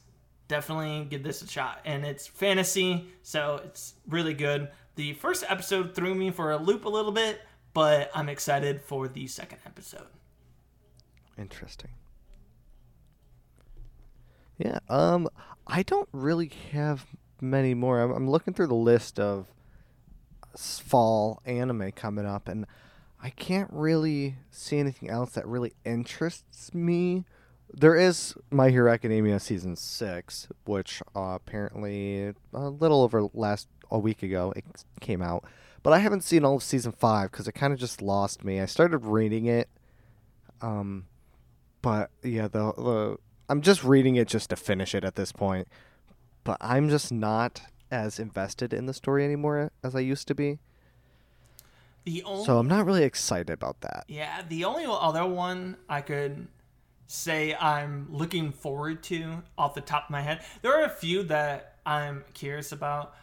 [0.48, 1.80] definitely give this a shot.
[1.86, 4.70] And it's fantasy, so it's really good.
[4.96, 7.42] The first episode threw me for a loop a little bit,
[7.74, 10.08] but I'm excited for the second episode.
[11.38, 11.92] Interesting.
[14.58, 15.30] Yeah, um
[15.68, 17.06] I don't really have
[17.42, 18.02] many more.
[18.02, 19.48] I'm, I'm looking through the list of
[20.58, 22.66] fall anime coming up and
[23.22, 27.26] I can't really see anything else that really interests me.
[27.74, 33.98] There is My Hero Academia season 6, which uh, apparently a little over last a
[33.98, 34.66] week ago it
[35.02, 35.46] came out.
[35.84, 38.60] But I haven't seen all of season 5 cuz it kind of just lost me.
[38.60, 39.70] I started reading it
[40.62, 41.06] um
[41.82, 43.18] but yeah, the the
[43.50, 45.68] I'm just reading it just to finish it at this point.
[46.44, 50.60] But I'm just not as invested in the story anymore as I used to be.
[52.06, 54.06] The only So I'm not really excited about that.
[54.08, 56.48] Yeah, the only other one I could
[57.08, 61.24] say I'm looking forward to off the top of my head, there are a few
[61.24, 63.16] that I'm curious about.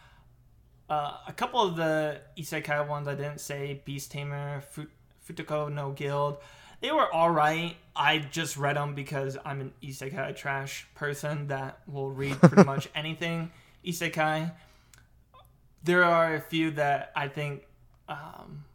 [0.87, 4.91] Uh, a couple of the isekai ones I didn't say, Beast Tamer, Fut-
[5.27, 6.37] Futoku no Guild,
[6.81, 7.77] they were alright.
[7.95, 12.87] I just read them because I'm an isekai trash person that will read pretty much
[12.93, 13.51] anything
[13.85, 14.51] isekai.
[15.83, 17.63] There are a few that I think
[18.09, 18.65] um,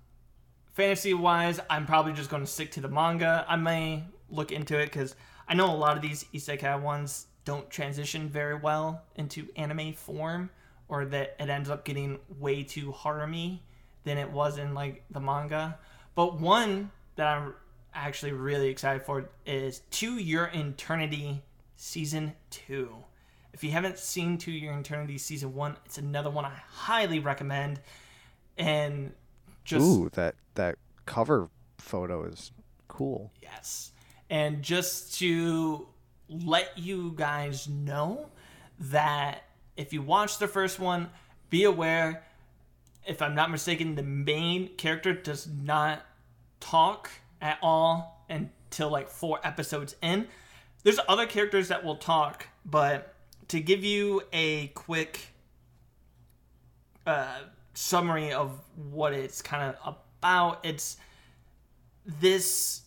[0.72, 3.44] fantasy wise, I'm probably just going to stick to the manga.
[3.48, 5.14] I may look into it because
[5.48, 10.50] I know a lot of these isekai ones don't transition very well into anime form,
[10.88, 13.58] or that it ends up getting way too harem
[14.04, 15.78] than it was in like the manga.
[16.14, 17.54] But one that I'm
[17.94, 21.42] actually really excited for is To Your Eternity
[21.76, 22.94] Season 2.
[23.52, 27.80] If you haven't seen To Your Eternity Season 1, it's another one I highly recommend.
[28.56, 29.12] And
[29.64, 30.76] just Ooh, that that
[31.06, 31.48] cover
[31.78, 32.52] photo is
[32.88, 33.32] cool.
[33.42, 33.92] Yes.
[34.28, 35.88] And just to
[36.28, 38.30] let you guys know
[38.78, 39.44] that
[39.76, 41.10] if you watch the first one,
[41.48, 42.24] be aware,
[43.06, 46.06] if I'm not mistaken, the main character does not
[46.60, 50.28] talk at all until like four episodes in.
[50.82, 53.09] There's other characters that will talk, but
[53.50, 55.18] to give you a quick
[57.04, 57.40] uh,
[57.74, 58.60] summary of
[58.92, 60.96] what it's kind of about, it's
[62.06, 62.82] this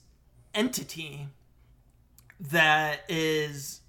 [0.53, 1.27] entity
[2.39, 3.81] that is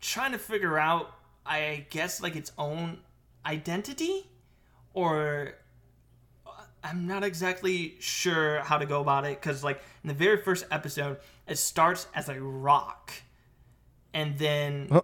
[0.00, 1.12] trying to figure out,
[1.44, 2.98] I guess, like its own
[3.44, 4.30] identity,
[4.92, 5.54] or
[6.46, 6.50] uh,
[6.84, 10.66] I'm not exactly sure how to go about it because, like, in the very first
[10.70, 11.18] episode,
[11.48, 13.12] it starts as a rock,
[14.12, 15.00] and then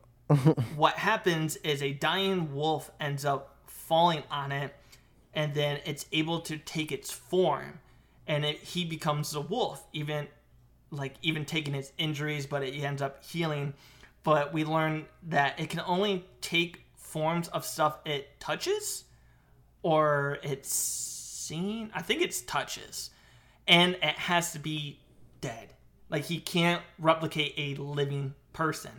[0.77, 4.75] what happens is a dying wolf ends up falling on it,
[5.35, 7.81] and then it's able to take its form
[8.27, 10.29] and it, he becomes a wolf even
[10.91, 13.75] like even taking his injuries but it ends up healing.
[14.23, 19.05] But we learn that it can only take forms of stuff it touches
[19.83, 23.11] or it's seen i think it's touches
[23.67, 25.01] and it has to be
[25.41, 25.75] dead.
[26.09, 28.91] Like he can't replicate a living person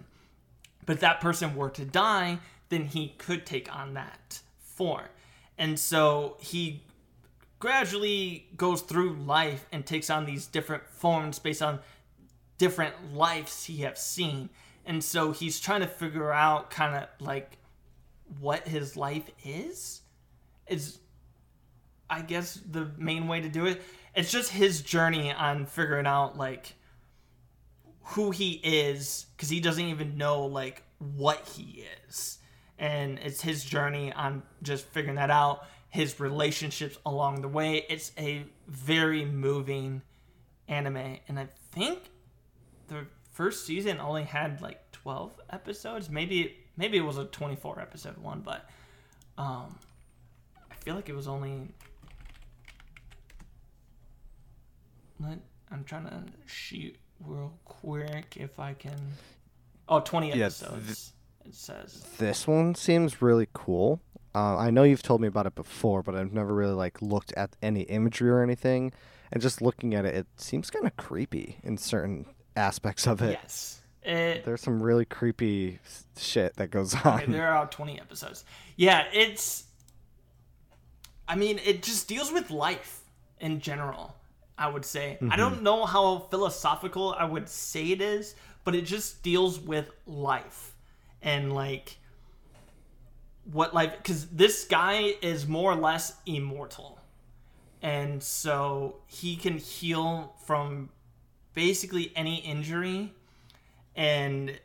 [0.86, 2.40] but if that person were to die
[2.72, 5.06] then he could take on that form.
[5.58, 6.82] And so he
[7.60, 11.80] gradually goes through life and takes on these different forms based on
[12.58, 14.50] different lives he have seen.
[14.86, 17.58] And so he's trying to figure out kind of like
[18.40, 20.02] what his life is
[20.68, 21.00] is
[22.10, 23.82] i guess the main way to do it.
[24.16, 26.74] It's just his journey on figuring out like
[28.04, 32.40] who he is because he doesn't even know like what he is.
[32.78, 37.86] And it's his journey on just figuring that out his relationships along the way.
[37.90, 40.02] It's a very moving
[40.68, 42.00] anime and i think
[42.88, 46.10] the first season only had like 12 episodes.
[46.10, 48.70] Maybe maybe it was a 24 episode one but
[49.38, 49.78] um
[50.72, 51.68] i feel like it was only
[55.72, 56.96] i'm trying to shoot
[57.26, 59.00] real quick if i can
[59.90, 61.14] oh 20 Yeah, episodes
[61.46, 64.00] it says This one seems really cool.
[64.34, 67.34] Uh, I know you've told me about it before, but I've never really like looked
[67.34, 68.94] at any imagery or anything.
[69.32, 73.40] And just looking at it, it seems kind of creepy in certain aspects of it.
[73.42, 75.80] yes it, There's some really creepy
[76.18, 77.22] shit that goes on.
[77.22, 78.46] Okay, there are 20 episodes.
[78.76, 79.66] Yeah, it's.
[81.28, 83.02] I mean, it just deals with life
[83.40, 84.16] in general,
[84.62, 85.18] I would say.
[85.20, 85.38] I mm-hmm.
[85.38, 90.76] don't know how philosophical I would say it is, but it just deals with life
[91.24, 91.98] and, like,
[93.52, 93.98] what life.
[93.98, 97.00] Because this guy is more or less immortal.
[97.82, 100.90] And so he can heal from
[101.56, 103.16] basically any injury.
[103.96, 104.60] And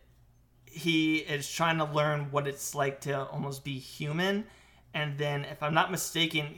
[0.67, 4.45] he is trying to learn what it's like to almost be human.
[4.93, 6.49] And then, if I'm not mistaken,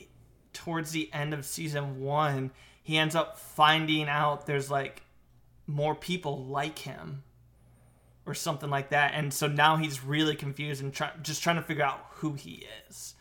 [0.53, 2.51] towards the end of season one,
[2.89, 5.03] he ends up finding out there's like
[5.67, 7.23] more people like him
[8.25, 9.13] or something like that.
[9.13, 12.67] And so now he's really confused and try- just trying to figure out who he
[12.89, 13.15] is.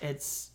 [0.00, 0.52] It's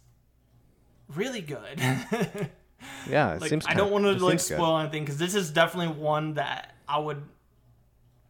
[1.13, 1.81] really good.
[3.09, 3.65] yeah, it like, seems.
[3.67, 4.55] I don't want to like seems good.
[4.55, 7.23] spoil anything because this is definitely one that I would,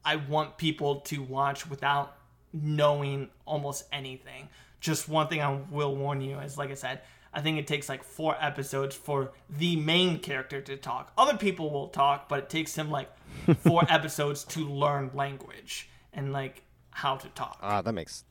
[0.03, 2.17] I want people to watch without
[2.51, 4.49] knowing almost anything,
[4.79, 7.01] just one thing I will warn you is, like I said,
[7.35, 11.11] I think it takes like four episodes for the main character to talk.
[11.17, 13.11] Other people will talk, but it takes him like
[13.59, 17.59] four episodes to learn language and like how to talk.
[17.61, 18.23] Ah, that makes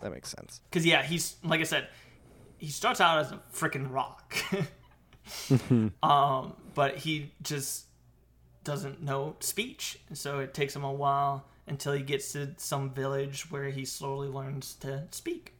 [0.00, 0.60] that makes sense.
[0.70, 1.88] Because yeah, he's like I said,
[2.58, 4.36] he starts out as a freaking rock,
[6.02, 7.86] um, but he just
[8.62, 13.50] doesn't know speech, so it takes him a while until he gets to some village
[13.50, 15.53] where he slowly learns to speak.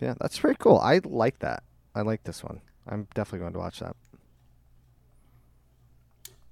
[0.00, 0.78] Yeah, that's pretty cool.
[0.78, 1.62] I like that.
[1.94, 2.60] I like this one.
[2.86, 3.96] I'm definitely going to watch that.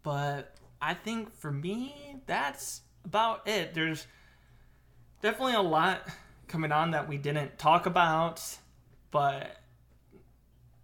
[0.03, 3.75] But I think for me, that's about it.
[3.75, 4.07] There's
[5.21, 6.09] definitely a lot
[6.49, 8.43] coming on that we didn't talk about,
[9.11, 9.59] but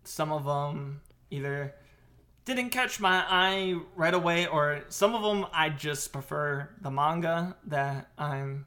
[0.04, 1.00] some of them
[1.30, 1.74] either
[2.44, 7.56] didn't catch my eye right away, or some of them I just prefer the manga
[7.66, 8.66] that I'm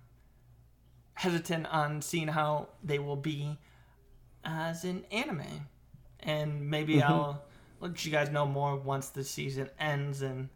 [1.16, 3.58] hesitant on seeing how they will be
[4.44, 5.68] as an anime.
[6.20, 7.12] And maybe Mm-hmm.
[7.12, 7.44] I'll
[7.80, 10.50] let you guys know more once the season ends and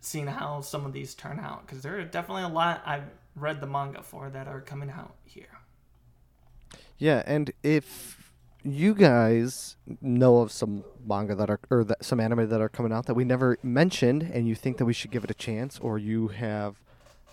[0.00, 1.66] seeing how some of these turn out.
[1.66, 5.16] Because there are definitely a lot I've read the manga for that are coming out
[5.24, 5.58] here.
[6.98, 8.32] Yeah, and if
[8.62, 12.92] you guys know of some manga that are or that, some anime that are coming
[12.92, 15.78] out that we never mentioned and you think that we should give it a chance
[15.78, 16.82] or you have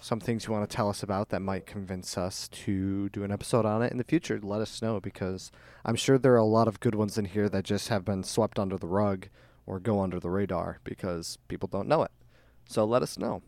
[0.04, 3.32] some things you want to tell us about that might convince us to do an
[3.32, 5.49] episode on it in the future, let us know because
[5.86, 8.22] I'm sure there are a lot of good ones in here that just have been
[8.24, 9.30] swept under the rug
[9.66, 12.12] or go under the radar because people don't know it.
[12.68, 13.43] So let us know.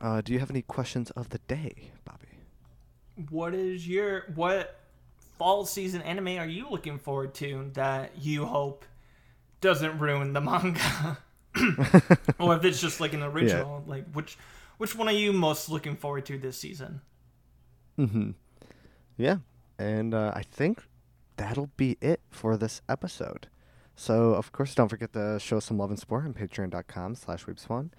[0.00, 2.38] Uh, do you have any questions of the day, Bobby?
[3.28, 4.80] What is your what
[5.36, 8.86] fall season anime are you looking forward to that you hope
[9.60, 11.18] doesn't ruin the manga?
[12.38, 14.36] or if it's just like an original, like which
[14.78, 17.00] which one are you most looking forward to this season?
[17.98, 18.30] Mm-hmm.
[19.16, 19.38] Yeah,
[19.78, 20.82] and uh, I think
[21.36, 23.48] that'll be it for this episode.
[23.96, 27.90] So, of course, don't forget to show some love and support on patreon.com slash weebspawn.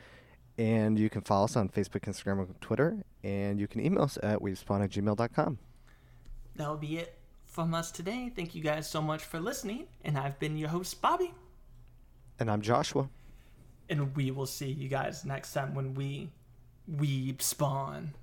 [0.57, 2.97] And you can follow us on Facebook, Instagram, and Twitter.
[3.23, 5.57] And you can email us at weebspawn at gmail.com.
[6.55, 8.31] That'll be it from us today.
[8.33, 9.87] Thank you guys so much for listening.
[10.03, 11.33] And I've been your host, Bobby.
[12.39, 13.09] And I'm Joshua.
[13.89, 16.29] And we will see you guys next time when we
[16.91, 18.13] weeb spawn.